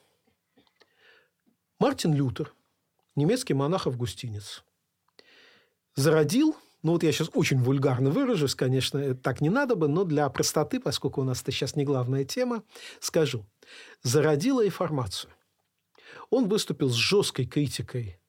Мартин 1.78 2.14
Лютер– 2.14 2.54
немецкий 3.16 3.54
монах-августинец. 3.54 4.64
Зародил, 5.94 6.56
ну 6.84 6.92
вот 6.92 7.02
я 7.02 7.12
сейчас 7.12 7.30
очень 7.34 7.58
вульгарно 7.58 8.10
выражусь, 8.10 8.54
конечно, 8.54 9.14
так 9.14 9.40
не 9.40 9.48
надо 9.48 9.74
бы, 9.74 9.88
но 9.88 10.04
для 10.04 10.28
простоты, 10.28 10.78
поскольку 10.78 11.22
у 11.22 11.24
нас 11.24 11.40
это 11.40 11.50
сейчас 11.50 11.76
не 11.76 11.84
главная 11.84 12.24
тема, 12.24 12.62
скажу. 13.00 13.46
Зародила 14.02 14.62
реформацию. 14.62 15.32
Он 16.28 16.46
выступил 16.46 16.90
с 16.90 16.94
жесткой 16.94 17.46
критикой 17.46 18.20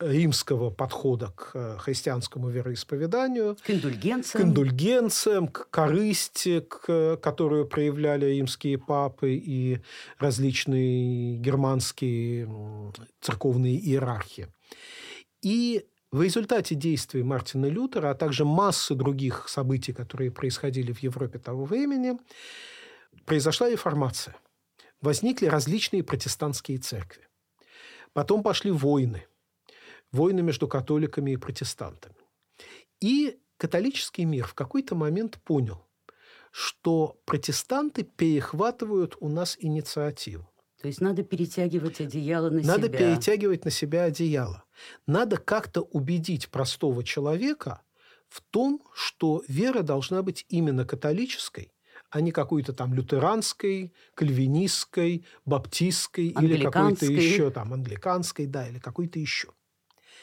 римского 0.00 0.70
подхода 0.70 1.28
к 1.28 1.52
э, 1.54 1.76
христианскому 1.78 2.48
вероисповеданию. 2.48 3.56
К 3.64 3.70
индульгенциям. 3.70 4.42
К 4.42 4.46
индульгенциям, 4.48 5.46
к 5.46 5.70
корысти, 5.70 6.58
к, 6.60 7.16
которую 7.22 7.68
проявляли 7.68 8.26
римские 8.26 8.78
папы 8.78 9.34
и 9.34 9.80
различные 10.18 11.36
германские 11.36 12.48
церковные 13.20 13.78
иерархи. 13.78 14.48
И 15.40 15.86
в 16.12 16.22
результате 16.22 16.74
действий 16.74 17.22
Мартина 17.22 17.66
Лютера, 17.66 18.10
а 18.10 18.14
также 18.14 18.44
массы 18.44 18.94
других 18.94 19.48
событий, 19.48 19.92
которые 19.92 20.30
происходили 20.30 20.92
в 20.92 20.98
Европе 21.00 21.38
того 21.38 21.64
времени, 21.64 22.18
произошла 23.24 23.70
реформация. 23.70 24.36
Возникли 25.00 25.46
различные 25.46 26.04
протестантские 26.04 26.78
церкви. 26.78 27.26
Потом 28.12 28.42
пошли 28.42 28.70
войны– 28.70 29.26
войны 30.12 30.42
между 30.42 30.68
католиками 30.68 31.32
и 31.32 31.36
протестантами. 31.36 32.14
И 33.00 33.38
католический 33.56 34.24
мир 34.24 34.46
в 34.46 34.54
какой-то 34.54 34.94
момент 34.94 35.40
понял, 35.42 35.84
что 36.50 37.18
протестанты 37.24 38.02
перехватывают 38.02 39.16
у 39.20 39.28
нас 39.28 39.56
инициативу. 39.58 40.51
То 40.82 40.88
есть 40.88 41.00
надо 41.00 41.22
перетягивать 41.22 42.00
одеяло 42.00 42.50
на 42.50 42.56
надо 42.56 42.62
себя. 42.62 42.74
Надо 42.74 42.88
перетягивать 42.88 43.64
на 43.64 43.70
себя 43.70 44.02
одеяло. 44.04 44.64
Надо 45.06 45.36
как-то 45.36 45.82
убедить 45.82 46.48
простого 46.48 47.04
человека 47.04 47.82
в 48.28 48.40
том, 48.40 48.82
что 48.92 49.44
вера 49.46 49.82
должна 49.82 50.22
быть 50.22 50.44
именно 50.48 50.84
католической, 50.84 51.72
а 52.10 52.20
не 52.20 52.32
какой-то 52.32 52.72
там 52.72 52.94
лютеранской, 52.94 53.94
кальвинистской, 54.14 55.24
баптистской 55.44 56.28
или 56.28 56.64
какой-то 56.64 57.06
еще 57.06 57.50
там 57.50 57.72
англиканской, 57.72 58.46
да, 58.46 58.68
или 58.68 58.80
какой-то 58.80 59.20
еще. 59.20 59.50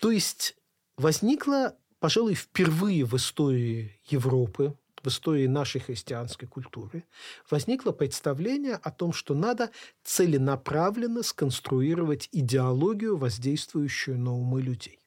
То 0.02 0.12
есть 0.12 0.58
возникла, 0.98 1.78
пожалуй, 2.00 2.34
впервые 2.34 3.06
в 3.06 3.16
истории 3.16 4.02
Европы, 4.10 4.78
в 5.04 5.08
истории 5.08 5.48
нашей 5.48 5.82
христианской 5.82 6.48
культуры, 6.48 7.06
возникло 7.50 7.92
представление 7.92 8.76
о 8.76 8.92
том, 8.92 9.14
что 9.14 9.34
надо 9.34 9.72
целенаправленно 10.04 11.24
сконструировать 11.24 12.30
идеологию, 12.32 13.18
воздействующую 13.18 14.20
на 14.20 14.34
умы 14.34 14.62
людей. 14.62 15.00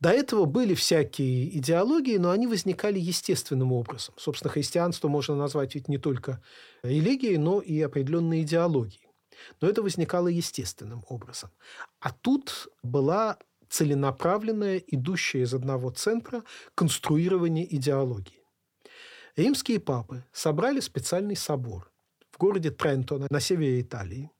До 0.00 0.10
этого 0.10 0.44
были 0.44 0.74
всякие 0.74 1.58
идеологии, 1.58 2.18
но 2.18 2.30
они 2.30 2.46
возникали 2.46 3.00
естественным 3.00 3.72
образом. 3.72 4.14
Собственно, 4.16 4.52
христианство 4.52 5.08
можно 5.08 5.34
назвать 5.34 5.74
ведь 5.74 5.88
не 5.88 5.98
только 5.98 6.40
религией, 6.84 7.36
но 7.36 7.60
и 7.60 7.80
определенной 7.80 8.42
идеологией. 8.42 9.08
Но 9.60 9.68
это 9.68 9.82
возникало 9.82 10.28
естественным 10.28 11.04
образом. 11.08 11.50
А 11.98 12.12
тут 12.12 12.68
была 12.82 13.38
целенаправленное, 13.68 14.78
идущее 14.86 15.42
из 15.42 15.52
одного 15.52 15.90
центра 15.90 16.42
конструирование 16.74 17.66
идеологии. 17.76 18.37
Римские 19.38 19.78
папы 19.78 20.24
собрали 20.32 20.80
специальный 20.80 21.36
собор 21.36 21.92
в 22.32 22.38
городе 22.38 22.72
Трентона 22.72 23.28
на 23.30 23.38
севере 23.38 23.80
Италии, 23.80 24.32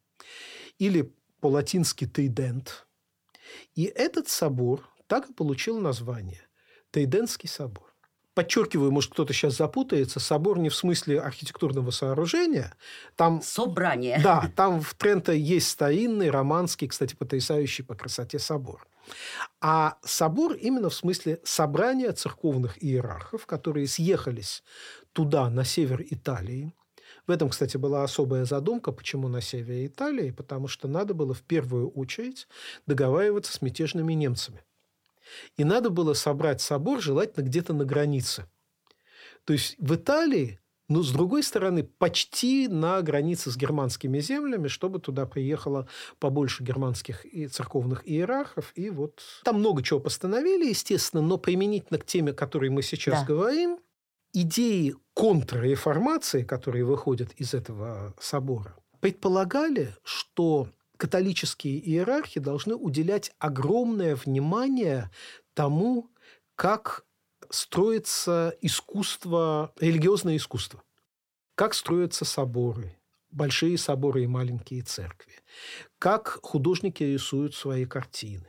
или 0.81 1.15
по-латински 1.41 2.05
Тридент. 2.05 2.89
И 3.77 3.85
этот 3.85 4.27
собор 4.29 4.91
так 5.07 5.31
и 5.31 5.33
получил 5.33 5.79
название– 5.79 6.43
Тридентский 6.91 7.49
собор 7.49 7.88
подчеркиваю, 8.39 8.93
может, 8.93 9.11
кто-то 9.11 9.33
сейчас 9.33 9.57
запутается, 9.57 10.21
собор 10.21 10.61
не 10.61 10.69
в 10.69 10.75
смысле 10.77 11.21
архитектурного 11.21 11.91
сооружения. 11.91 12.73
Там, 13.17 13.43
Собрание. 13.43 14.21
Да, 14.23 14.49
там 14.55 14.81
в 14.81 14.95
Тренто 14.95 15.33
есть 15.33 15.69
старинный, 15.69 16.31
романский, 16.31 16.87
кстати, 16.87 17.17
потрясающий 17.17 17.83
по 17.83 17.97
красоте 17.97 18.39
собор. 18.39 18.87
А 19.61 19.99
собор 20.05 20.53
именно 20.53 20.89
в 20.89 20.95
смысле 20.95 21.41
собрания 21.43 22.13
церковных 22.13 22.81
иерархов, 22.81 23.45
которые 23.45 23.89
съехались 23.89 24.63
туда, 25.13 25.51
на 25.51 25.65
север 25.65 26.05
Италии. 26.09 26.73
В 27.27 27.33
этом, 27.33 27.49
кстати, 27.49 27.77
была 27.77 28.05
особая 28.05 28.45
задумка, 28.45 28.93
почему 28.93 29.27
на 29.27 29.41
севере 29.41 29.87
Италии, 29.87 30.31
потому 30.31 30.69
что 30.69 30.87
надо 30.87 31.13
было 31.13 31.35
в 31.35 31.43
первую 31.43 31.91
очередь 31.91 32.47
договариваться 32.87 33.53
с 33.53 33.63
мятежными 33.63 34.13
немцами. 34.13 34.63
И 35.57 35.65
надо 35.65 35.91
было 35.91 36.15
собрать 36.15 36.61
собор, 36.61 37.01
желательно 37.01 37.45
где-то 37.45 37.73
на 37.73 37.85
границе. 37.85 38.49
То 39.45 39.53
есть 39.53 39.77
в 39.79 39.95
Италии, 39.95 40.61
но 40.89 41.03
с 41.03 41.11
другой 41.11 41.43
стороны, 41.43 41.85
почти 41.85 42.67
на 42.67 43.01
границе 43.03 43.51
с 43.51 43.57
германскими 43.57 44.21
землями, 44.21 44.69
чтобы 44.69 45.01
туда 45.01 45.27
приехало 45.27 45.87
побольше 46.19 46.65
германских 46.65 47.27
и 47.27 47.47
церковных 47.47 48.09
иерархов. 48.09 48.73
И 48.75 48.89
вот 48.89 49.21
там 49.45 49.59
много 49.59 49.83
чего 49.83 50.01
постановили, 50.01 50.69
естественно, 50.69 51.23
но 51.23 51.37
применительно 51.37 51.99
к 51.99 52.07
теме, 52.07 52.33
о 52.33 52.35
которой 52.35 52.71
мы 52.71 52.83
сейчас 52.83 53.21
да. 53.21 53.27
говорим, 53.27 53.81
идеи 54.33 54.95
контрреформации, 55.15 56.43
которые 56.43 56.85
выходят 56.85 57.33
из 57.33 57.53
этого 57.53 58.15
собора, 58.19 58.75
предполагали, 59.01 59.95
что 60.05 60.69
католические 60.99 61.79
иерархи 61.79 62.41
должны 62.41 62.75
уделять 62.75 63.33
огромное 63.39 64.17
внимание 64.17 65.11
тому, 65.55 66.11
как 66.57 67.07
строится 67.49 68.55
искусство, 68.61 69.73
религиозное 69.81 70.37
искусство, 70.37 70.83
как 71.55 71.73
строятся 71.73 72.25
соборы, 72.25 72.99
большие 73.31 73.79
соборы 73.79 74.25
и 74.25 74.27
маленькие 74.27 74.83
церкви, 74.83 75.33
как 75.99 76.41
художники 76.43 77.03
рисуют 77.03 77.55
свои 77.55 77.87
картины. 77.87 78.47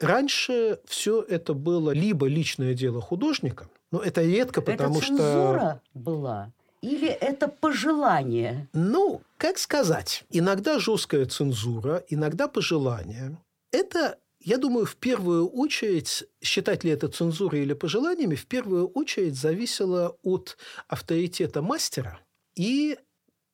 Раньше 0.00 0.80
все 0.86 1.20
это 1.22 1.52
было 1.54 1.90
либо 1.90 2.28
личное 2.28 2.74
дело 2.74 3.00
художника, 3.00 3.68
но 3.90 4.00
это 4.00 4.22
редко, 4.22 4.62
потому 4.62 4.98
это 4.98 5.04
что... 5.04 5.82
была. 5.92 6.52
Или 6.80 7.08
это 7.08 7.48
пожелание? 7.48 8.68
Ну, 8.72 9.22
как 9.36 9.58
сказать, 9.58 10.24
иногда 10.30 10.78
жесткая 10.78 11.26
цензура, 11.26 12.04
иногда 12.08 12.48
пожелание. 12.48 13.38
Это 13.72 14.18
я 14.40 14.56
думаю, 14.56 14.86
в 14.86 14.96
первую 14.96 15.48
очередь, 15.48 16.24
считать 16.40 16.84
ли 16.84 16.90
это 16.90 17.08
цензурой 17.08 17.62
или 17.62 17.72
пожеланиями, 17.72 18.36
в 18.36 18.46
первую 18.46 18.88
очередь 18.88 19.36
зависело 19.36 20.16
от 20.22 20.56
авторитета 20.86 21.60
мастера 21.60 22.20
и 22.54 22.98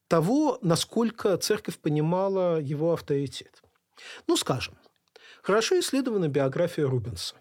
того, 0.07 0.59
насколько 0.61 1.35
церковь 1.37 1.79
понимала 1.79 2.59
его 2.59 2.93
авторитет. 2.93 3.63
Ну, 4.27 4.37
скажем, 4.37 4.75
хорошо 5.41 5.79
исследована 5.79 6.27
биография 6.27 6.85
Рубенса. 6.85 7.35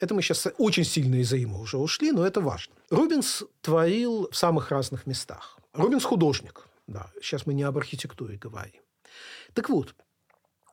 Это 0.00 0.14
мы 0.14 0.22
сейчас 0.22 0.46
очень 0.58 0.84
сильно 0.84 1.16
из 1.16 1.32
Има 1.32 1.58
уже 1.58 1.78
ушли, 1.78 2.12
но 2.12 2.26
это 2.26 2.40
важно. 2.40 2.74
Рубинс 2.90 3.44
творил 3.62 4.28
в 4.30 4.36
самых 4.36 4.70
разных 4.70 5.06
местах. 5.06 5.58
Рубинс 5.72 6.04
художник. 6.04 6.68
Да, 6.86 7.10
сейчас 7.20 7.46
мы 7.46 7.54
не 7.54 7.62
об 7.62 7.78
архитектуре 7.78 8.36
говорим. 8.36 8.82
Так 9.54 9.70
вот, 9.70 9.94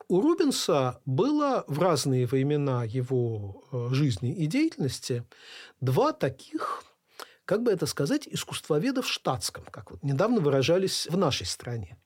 у 0.08 0.20
Рубинса 0.20 1.00
было 1.06 1.64
в 1.66 1.78
разные 1.78 2.26
времена 2.26 2.84
его 2.84 3.64
э, 3.72 3.88
жизни 3.92 4.34
и 4.34 4.46
деятельности 4.46 5.24
два 5.80 6.12
таких, 6.12 6.84
как 7.44 7.62
бы 7.62 7.72
это 7.72 7.86
сказать, 7.86 8.28
искусствоведа 8.28 9.02
в 9.02 9.08
штатском, 9.08 9.64
как 9.64 9.90
вот 9.90 10.02
недавно 10.02 10.40
выражались 10.40 11.06
в 11.10 11.16
нашей 11.16 11.46
стране. 11.46 11.96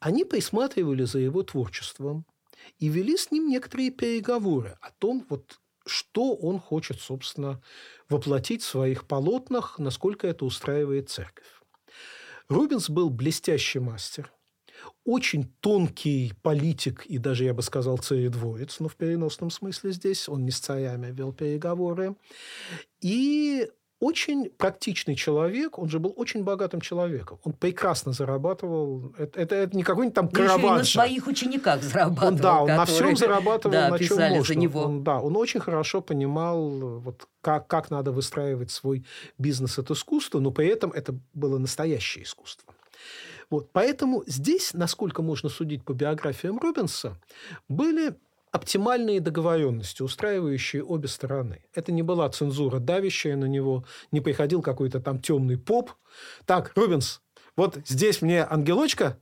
Они 0.00 0.24
присматривали 0.24 1.04
за 1.04 1.18
его 1.18 1.42
творчеством 1.42 2.26
и 2.78 2.88
вели 2.88 3.16
с 3.16 3.30
ним 3.30 3.48
некоторые 3.48 3.90
переговоры 3.90 4.76
о 4.80 4.90
том, 4.90 5.24
вот, 5.28 5.60
что 5.86 6.34
он 6.34 6.58
хочет, 6.58 7.00
собственно, 7.00 7.62
воплотить 8.08 8.62
в 8.62 8.66
своих 8.66 9.06
полотнах, 9.06 9.78
насколько 9.78 10.26
это 10.26 10.44
устраивает 10.44 11.10
церковь. 11.10 11.46
Рубинс 12.48 12.90
был 12.90 13.10
блестящий 13.10 13.78
мастер– 13.78 14.32
очень 15.04 15.52
тонкий 15.60 16.32
политик 16.42 17.04
и 17.06 17.18
даже, 17.18 17.44
я 17.44 17.54
бы 17.54 17.62
сказал, 17.62 17.98
царедвоец, 17.98 18.80
но 18.80 18.88
в 18.88 18.96
переносном 18.96 19.50
смысле 19.50 19.92
здесь. 19.92 20.28
Он 20.28 20.44
не 20.44 20.50
с 20.50 20.60
царями 20.60 21.10
вел 21.10 21.32
переговоры. 21.32 22.16
И 23.00 23.68
очень 24.00 24.50
практичный 24.50 25.14
человек, 25.14 25.78
он 25.78 25.88
же 25.88 25.98
был 25.98 26.14
очень 26.16 26.42
богатым 26.42 26.80
человеком. 26.80 27.38
Он 27.44 27.52
прекрасно 27.52 28.12
зарабатывал. 28.12 29.14
Это, 29.18 29.38
это, 29.38 29.54
это 29.54 29.76
не 29.76 29.82
какой-нибудь 29.82 30.14
там. 30.14 30.28
Еще 30.28 30.58
и 30.58 30.70
на 30.70 30.84
своих 30.84 31.26
учениках 31.26 31.82
зарабатывал. 31.82 32.28
Он, 32.28 32.36
да, 32.36 32.62
он 32.62 32.68
на 32.68 32.84
всем 32.86 33.14
зарабатывал, 33.14 33.72
да, 33.72 33.88
на 33.90 33.98
чем 33.98 34.18
можно. 34.18 34.44
За 34.44 34.54
него. 34.54 34.80
Он, 34.80 35.04
да, 35.04 35.20
он 35.20 35.36
очень 35.36 35.60
хорошо 35.60 36.00
понимал, 36.00 37.00
вот, 37.00 37.28
как, 37.42 37.66
как 37.68 37.90
надо 37.90 38.10
выстраивать 38.10 38.70
свой 38.70 39.04
бизнес 39.38 39.78
от 39.78 39.90
искусства, 39.90 40.40
но 40.40 40.50
при 40.50 40.68
этом 40.68 40.92
это 40.92 41.14
было 41.34 41.58
настоящее 41.58 42.24
искусство. 42.24 42.74
Вот, 43.50 43.70
поэтому 43.72 44.22
здесь, 44.26 44.72
насколько 44.74 45.22
можно 45.22 45.48
судить 45.48 45.84
по 45.84 45.92
биографиям 45.92 46.58
Робинса, 46.58 47.20
были 47.68 48.14
оптимальные 48.52 49.20
договоренности, 49.20 50.02
устраивающие 50.02 50.84
обе 50.84 51.08
стороны. 51.08 51.64
Это 51.74 51.92
не 51.92 52.02
была 52.02 52.28
цензура, 52.28 52.78
давящая 52.78 53.36
на 53.36 53.44
него, 53.44 53.84
не 54.10 54.20
приходил 54.20 54.62
какой-то 54.62 55.00
там 55.00 55.20
темный 55.20 55.56
поп. 55.56 55.92
Так, 56.46 56.72
Рубинс, 56.74 57.20
вот 57.56 57.78
здесь 57.86 58.22
мне 58.22 58.46
ангелочка, 58.48 59.18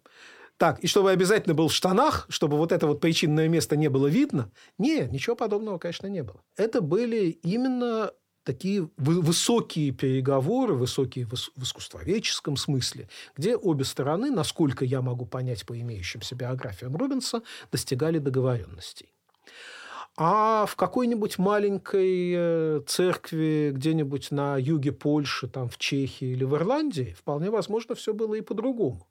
так, 0.57 0.81
и 0.81 0.89
чтобы 0.89 1.13
обязательно 1.13 1.55
был 1.55 1.69
в 1.69 1.73
штанах, 1.73 2.27
чтобы 2.29 2.57
вот 2.57 2.73
это 2.73 2.87
вот 2.87 3.01
причинное 3.01 3.49
место 3.49 3.77
не 3.77 3.89
было 3.89 4.09
видно. 4.09 4.51
Нет, 4.77 5.13
ничего 5.13 5.37
подобного, 5.37 5.79
конечно, 5.79 6.09
не 6.09 6.23
было. 6.23 6.43
Это 6.57 6.81
были 6.81 7.29
именно 7.31 8.11
такие 8.43 8.89
высокие 8.97 9.93
переговоры, 9.93 10.75
высокие 10.75 11.27
в 11.27 11.35
искусствоведческом 11.35 12.57
смысле, 12.57 13.09
где 13.37 13.57
обе 13.57 13.85
стороны, 13.85 14.31
насколько 14.31 14.85
я 14.85 15.03
могу 15.03 15.27
понять 15.27 15.67
по 15.67 15.79
имеющимся 15.79 16.35
биографиям 16.35 16.97
Рубинса, 16.97 17.43
достигали 17.71 18.19
договоренностей. 18.19 19.13
А 20.21 20.67
в 20.67 20.75
какой-нибудь 20.75 21.39
маленькой 21.39 22.33
э, 22.37 22.81
церкви 22.87 23.71
где-нибудь 23.73 24.33
на 24.33 24.57
юге 24.57 24.91
Польши, 24.91 25.47
там 25.47 25.69
в 25.69 25.79
Чехии 25.79 26.33
или 26.33 26.43
в 26.43 26.57
Ирландии, 26.57 27.15
вполне 27.17 27.51
возможно, 27.51 27.95
все 27.95 28.13
было 28.13 28.35
и 28.35 28.41
по-другому. 28.41 29.07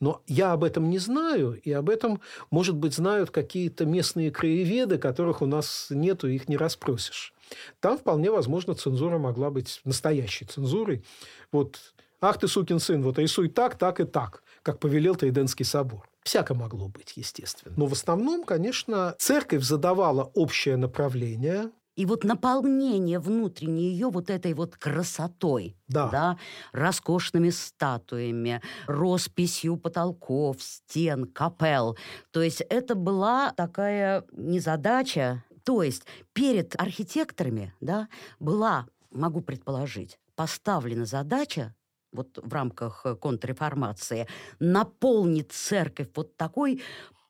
Но 0.00 0.22
я 0.26 0.52
об 0.52 0.64
этом 0.64 0.90
не 0.90 0.98
знаю, 0.98 1.60
и 1.62 1.70
об 1.70 1.88
этом, 1.88 2.20
может 2.50 2.74
быть, 2.74 2.94
знают 2.94 3.30
какие-то 3.30 3.84
местные 3.84 4.32
краеведы, 4.32 4.98
которых 4.98 5.40
у 5.40 5.46
нас 5.46 5.86
нету, 5.90 6.26
их 6.26 6.48
не 6.48 6.56
расспросишь. 6.56 7.32
Там 7.78 7.96
вполне 7.96 8.32
возможно 8.32 8.74
цензура 8.74 9.18
могла 9.18 9.50
быть 9.50 9.80
настоящей 9.84 10.46
цензурой. 10.46 11.04
Вот, 11.52 11.78
ах 12.20 12.38
ты, 12.38 12.48
сукин 12.48 12.80
сын, 12.80 13.02
вот 13.02 13.18
рисуй 13.20 13.48
так, 13.50 13.78
так 13.78 14.00
и 14.00 14.04
так, 14.04 14.42
как 14.62 14.80
повелел 14.80 15.14
Триденский 15.14 15.64
собор. 15.64 16.09
Всяко 16.22 16.54
могло 16.54 16.88
быть, 16.88 17.14
естественно. 17.16 17.74
Но 17.76 17.86
в 17.86 17.92
основном, 17.92 18.44
конечно, 18.44 19.14
церковь 19.18 19.62
задавала 19.62 20.24
общее 20.34 20.76
направление, 20.76 21.70
и 21.96 22.06
вот 22.06 22.24
наполнение 22.24 23.18
внутреннее 23.18 23.92
ее 23.92 24.08
вот 24.08 24.30
этой 24.30 24.54
вот 24.54 24.76
красотой, 24.76 25.76
да. 25.88 26.08
Да, 26.08 26.38
роскошными 26.72 27.50
статуями, 27.50 28.62
росписью 28.86 29.76
потолков, 29.76 30.62
стен, 30.62 31.26
капел. 31.26 31.98
То 32.30 32.40
есть 32.42 32.62
это 32.70 32.94
была 32.94 33.52
такая 33.52 34.24
незадача, 34.32 35.44
то 35.64 35.82
есть 35.82 36.04
перед 36.32 36.80
архитекторами 36.80 37.74
да, 37.80 38.08
была, 38.38 38.86
могу 39.10 39.42
предположить, 39.42 40.18
поставлена 40.36 41.04
задача 41.04 41.74
вот 42.12 42.38
в 42.42 42.52
рамках 42.52 43.02
э, 43.04 43.14
контрреформации 43.14 44.26
наполнить 44.58 45.52
церковь 45.52 46.08
вот 46.14 46.36
такой 46.36 46.82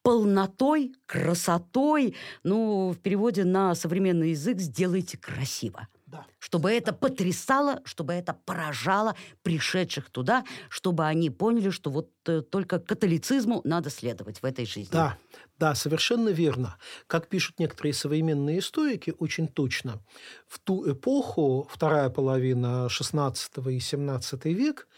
полнотой, 0.02 0.94
красотой, 1.06 2.16
ну, 2.42 2.90
в 2.90 2.98
переводе 2.98 3.44
на 3.44 3.74
современный 3.74 4.30
язык 4.30 4.58
«сделайте 4.58 5.18
красиво». 5.18 5.88
Да. 6.10 6.26
Чтобы 6.40 6.72
это 6.72 6.92
потрясало, 6.92 7.80
чтобы 7.84 8.14
это 8.14 8.32
поражало 8.32 9.14
пришедших 9.42 10.10
туда, 10.10 10.44
чтобы 10.68 11.06
они 11.06 11.30
поняли, 11.30 11.70
что 11.70 11.90
вот 11.90 12.10
э, 12.26 12.42
только 12.42 12.80
католицизму 12.80 13.60
надо 13.64 13.90
следовать 13.90 14.42
в 14.42 14.44
этой 14.44 14.66
жизни. 14.66 14.90
Да, 14.92 15.18
да, 15.58 15.76
совершенно 15.76 16.30
верно. 16.30 16.78
Как 17.06 17.28
пишут 17.28 17.60
некоторые 17.60 17.92
современные 17.92 18.58
историки, 18.58 19.14
очень 19.20 19.46
точно, 19.46 20.02
в 20.48 20.58
ту 20.58 20.90
эпоху, 20.90 21.68
вторая 21.70 22.10
половина 22.10 22.88
XVI 22.88 23.32
и 23.70 23.78
XVII 23.78 24.52
век, 24.52 24.88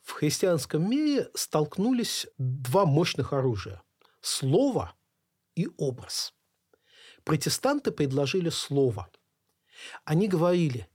в 0.00 0.12
христианском 0.12 0.88
мире 0.88 1.28
столкнулись 1.34 2.26
два 2.38 2.86
мощных 2.86 3.34
оружия– 3.34 3.82
слово 4.22 4.94
и 5.54 5.68
образ. 5.76 6.32
Протестанты 7.24 7.90
предложили 7.90 8.48
слово– 8.48 9.10
они 10.04 10.28
говорили, 10.28 10.88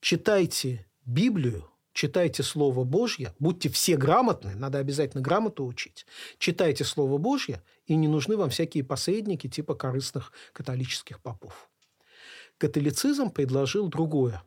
читайте 0.00 0.86
Библию, 1.04 1.70
читайте 1.92 2.42
Слово 2.42 2.84
Божье, 2.84 3.34
будьте 3.38 3.68
все 3.68 3.96
грамотны, 3.96 4.54
надо 4.54 4.78
обязательно 4.78 5.22
грамоту 5.22 5.64
учить, 5.64 6.06
читайте 6.38 6.84
Слово 6.84 7.18
Божье, 7.18 7.62
и 7.86 7.96
не 7.96 8.08
нужны 8.08 8.36
вам 8.36 8.50
всякие 8.50 8.84
посредники 8.84 9.48
типа 9.48 9.74
корыстных 9.74 10.32
католических 10.52 11.20
попов. 11.22 11.70
Католицизм 12.58 13.30
предложил 13.30 13.88
другое. 13.88 14.42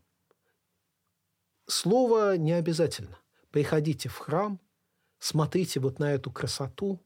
Слово 1.68 2.38
не 2.38 2.54
обязательно. 2.54 3.20
Приходите 3.52 4.08
в 4.08 4.18
храм, 4.18 4.60
смотрите 5.20 5.80
вот 5.80 6.00
на 6.00 6.14
эту 6.14 6.32
красоту, 6.32 7.04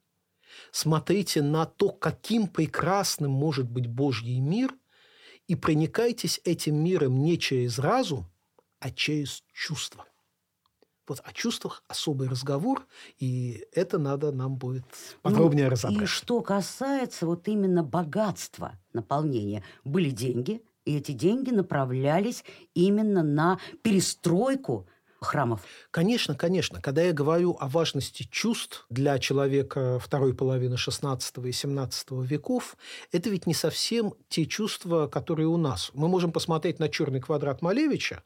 смотрите 0.71 1.41
на 1.41 1.65
то, 1.65 1.89
каким 1.89 2.47
прекрасным 2.47 3.31
может 3.31 3.69
быть 3.69 3.87
Божий 3.87 4.39
мир, 4.39 4.71
и 5.51 5.55
проникайтесь 5.55 6.39
этим 6.45 6.81
миром 6.81 7.21
не 7.21 7.37
через 7.37 7.77
разум, 7.77 8.25
а 8.79 8.89
через 8.89 9.43
чувства. 9.51 10.05
Вот 11.05 11.19
о 11.25 11.33
чувствах 11.33 11.83
особый 11.89 12.29
разговор, 12.29 12.87
и 13.19 13.65
это 13.73 13.97
надо 13.97 14.31
нам 14.31 14.55
будет 14.55 14.85
подробнее 15.21 15.65
ну, 15.65 15.71
разобрать. 15.71 16.03
И 16.03 16.05
что 16.05 16.39
касается 16.39 17.25
вот 17.25 17.49
именно 17.49 17.83
богатства 17.83 18.79
наполнения, 18.93 19.61
были 19.83 20.09
деньги, 20.11 20.61
и 20.85 20.95
эти 20.95 21.11
деньги 21.11 21.49
направлялись 21.49 22.45
именно 22.73 23.21
на 23.21 23.59
перестройку 23.81 24.87
храмов? 25.21 25.61
Конечно, 25.91 26.35
конечно. 26.35 26.81
Когда 26.81 27.01
я 27.01 27.13
говорю 27.13 27.55
о 27.59 27.67
важности 27.67 28.27
чувств 28.29 28.85
для 28.89 29.19
человека 29.19 29.99
второй 29.99 30.33
половины 30.33 30.75
XVI 30.75 31.17
и 31.19 31.49
XVII 31.49 32.25
веков, 32.25 32.75
это 33.11 33.29
ведь 33.29 33.45
не 33.47 33.53
совсем 33.53 34.13
те 34.29 34.45
чувства, 34.45 35.07
которые 35.07 35.47
у 35.47 35.57
нас. 35.57 35.91
Мы 35.93 36.07
можем 36.07 36.31
посмотреть 36.31 36.79
на 36.79 36.89
черный 36.89 37.21
квадрат 37.21 37.61
Малевича, 37.61 38.23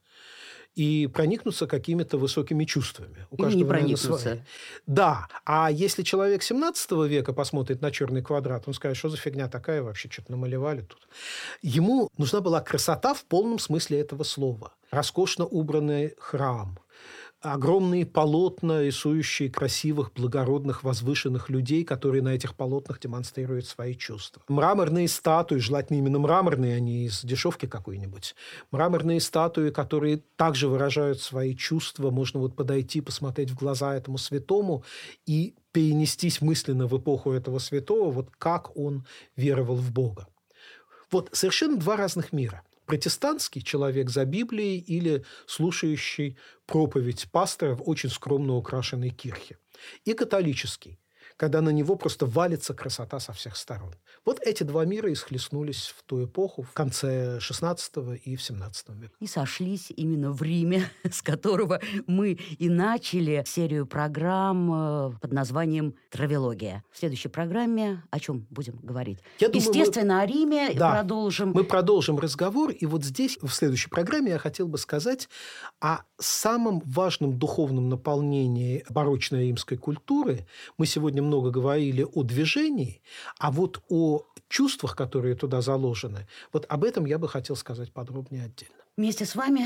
и 0.76 1.08
проникнуться 1.08 1.68
какими-то 1.68 2.18
высокими 2.18 2.66
чувствами. 2.66 3.26
У 3.32 3.36
Или 3.36 3.43
каждого, 3.43 3.64
не 3.64 3.70
проникнуться. 3.70 4.46
Да. 4.86 5.28
А 5.46 5.72
если 5.72 6.04
человек 6.04 6.43
17 6.43 6.91
века 7.08 7.34
посмотрит 7.34 7.82
на 7.82 7.91
черный 7.91 8.22
квадрат, 8.22 8.64
он 8.68 8.74
скажет, 8.74 8.98
что 8.98 9.10
за 9.10 9.18
фигня 9.18 9.48
такая 9.48 9.82
вообще, 9.82 10.10
что-то 10.12 10.32
намалевали 10.32 10.82
тут. 10.82 11.08
Ему 11.62 12.10
нужна 12.18 12.41
была 12.41 12.60
красота 12.60 13.14
в 13.14 13.24
полном 13.24 13.58
смысле 13.58 14.02
этого 14.02 14.24
слова. 14.24 14.74
Роскошно 14.91 15.46
убранный 15.46 16.14
храм, 16.18 16.78
огромные 17.54 18.06
полотна, 18.06 18.82
рисующие 18.82 19.50
красивых, 19.50 20.12
благородных, 20.14 20.84
возвышенных 20.84 21.50
людей, 21.50 21.84
которые 21.84 22.22
на 22.22 22.30
этих 22.30 22.56
полотнах 22.56 23.00
демонстрируют 23.00 23.68
свои 23.68 23.96
чувства. 23.96 24.41
Мраморные 24.48 25.08
статуи, 25.08 25.58
желательно 25.58 25.98
именно 25.98 26.20
мраморные, 26.20 26.76
а 26.76 26.80
не 26.80 27.06
из 27.06 27.24
дешевки 27.24 27.68
какой-нибудь. 27.68 28.36
Мраморные 28.72 29.20
статуи, 29.20 29.70
которые 29.70 30.22
также 30.36 30.68
выражают 30.68 31.22
свои 31.22 31.56
чувства. 31.56 32.10
Можно 32.10 32.39
вот 32.39 32.56
подойти, 32.56 33.02
посмотреть 33.02 33.52
в 33.52 33.56
глаза 33.56 33.96
этому 33.96 34.18
святому 34.18 34.84
и 35.26 35.56
перенестись 35.72 36.41
мысленно 36.41 36.88
в 36.88 36.98
эпоху 36.98 37.32
этого 37.32 37.60
святого, 37.60 38.10
вот 38.10 38.30
как 38.38 38.76
он 38.78 39.06
веровал 39.36 39.76
в 39.76 39.91
Бога. 39.91 40.28
Вот 41.12 41.30
совершенно 41.34 41.78
два 41.78 41.96
разных 41.96 42.34
мира. 42.34 42.64
Протестантский 42.86 43.62
человек 43.62 44.10
за 44.10 44.26
Библией 44.26 44.80
или 44.80 45.24
слушающий 45.48 46.38
проповедь 46.66 47.28
пастора 47.32 47.76
в 47.76 47.88
очень 47.90 48.10
скромно 48.10 48.56
украшенной 48.56 49.10
кирхе. 49.10 49.58
И 50.06 50.14
католический, 50.14 51.00
когда 51.38 51.62
на 51.62 51.70
него 51.70 51.96
просто 51.96 52.26
валится 52.26 52.74
красота 52.74 53.20
со 53.20 53.34
всех 53.34 53.58
сторон. 53.58 53.94
Вот 54.26 54.40
эти 54.42 54.64
два 54.64 54.86
мира 54.86 55.12
исхлестнулись 55.12 55.94
в 55.96 56.04
ту 56.04 56.26
эпоху, 56.26 56.64
в 56.64 56.72
конце 56.72 57.38
XVI 57.38 58.18
и 58.24 58.36
в 58.36 58.40
XVII 58.40 58.72
веке. 59.00 59.14
И 59.20 59.28
сошлись 59.28 59.92
именно 59.96 60.32
в 60.32 60.42
Риме, 60.42 60.90
с 61.04 61.22
которого 61.22 61.82
мы 62.08 62.32
и 62.32 62.70
начали 62.70 63.44
серию 63.46 63.86
программ 63.86 64.72
э, 64.74 65.12
под 65.20 65.32
названием 65.34 65.96
«Травелогия». 66.10 66.84
В 66.92 66.98
следующей 66.98 67.30
программе 67.30 68.04
о 68.12 68.20
чем 68.20 68.48
будем 68.50 68.78
говорить? 68.78 69.20
Я 69.40 69.50
думаю, 69.50 69.68
Естественно, 69.68 70.16
мы... 70.16 70.22
о 70.22 70.26
Риме 70.26 70.74
да, 70.74 70.92
продолжим. 70.92 71.52
Мы 71.52 71.64
продолжим 71.64 72.20
разговор, 72.20 72.72
и 72.72 72.86
вот 72.86 73.04
здесь, 73.04 73.38
в 73.42 73.50
следующей 73.50 73.90
программе, 73.90 74.32
я 74.32 74.38
хотел 74.38 74.68
бы 74.68 74.78
сказать 74.78 75.28
о 75.82 76.00
самом 76.18 76.82
важном 76.86 77.38
духовном 77.38 77.90
наполнении 77.90 78.86
барочной 78.90 79.48
римской 79.48 79.78
культуры. 79.78 80.48
Мы 80.78 80.86
сегодня 80.86 81.25
много 81.26 81.52
говорили 81.52 82.04
о 82.04 82.24
движении, 82.24 83.02
а 83.40 83.52
вот 83.52 83.84
о 83.90 84.24
чувствах, 84.48 84.96
которые 84.96 85.36
туда 85.36 85.62
заложены, 85.62 86.28
вот 86.54 86.66
об 86.70 86.84
этом 86.84 87.06
я 87.06 87.18
бы 87.18 87.28
хотел 87.28 87.56
сказать 87.56 87.92
подробнее 87.92 88.46
отдельно. 88.46 88.76
Вместе 88.98 89.26
с 89.26 89.36
вами 89.36 89.66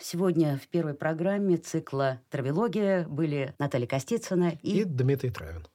сегодня 0.00 0.58
в 0.62 0.66
первой 0.68 0.94
программе 0.94 1.58
цикла 1.58 2.20
«Травелогия» 2.30 3.06
были 3.06 3.54
Наталья 3.58 3.86
Костицына 3.86 4.58
и, 4.62 4.80
и 4.80 4.84
Дмитрий 4.84 5.30
Травин. 5.30 5.66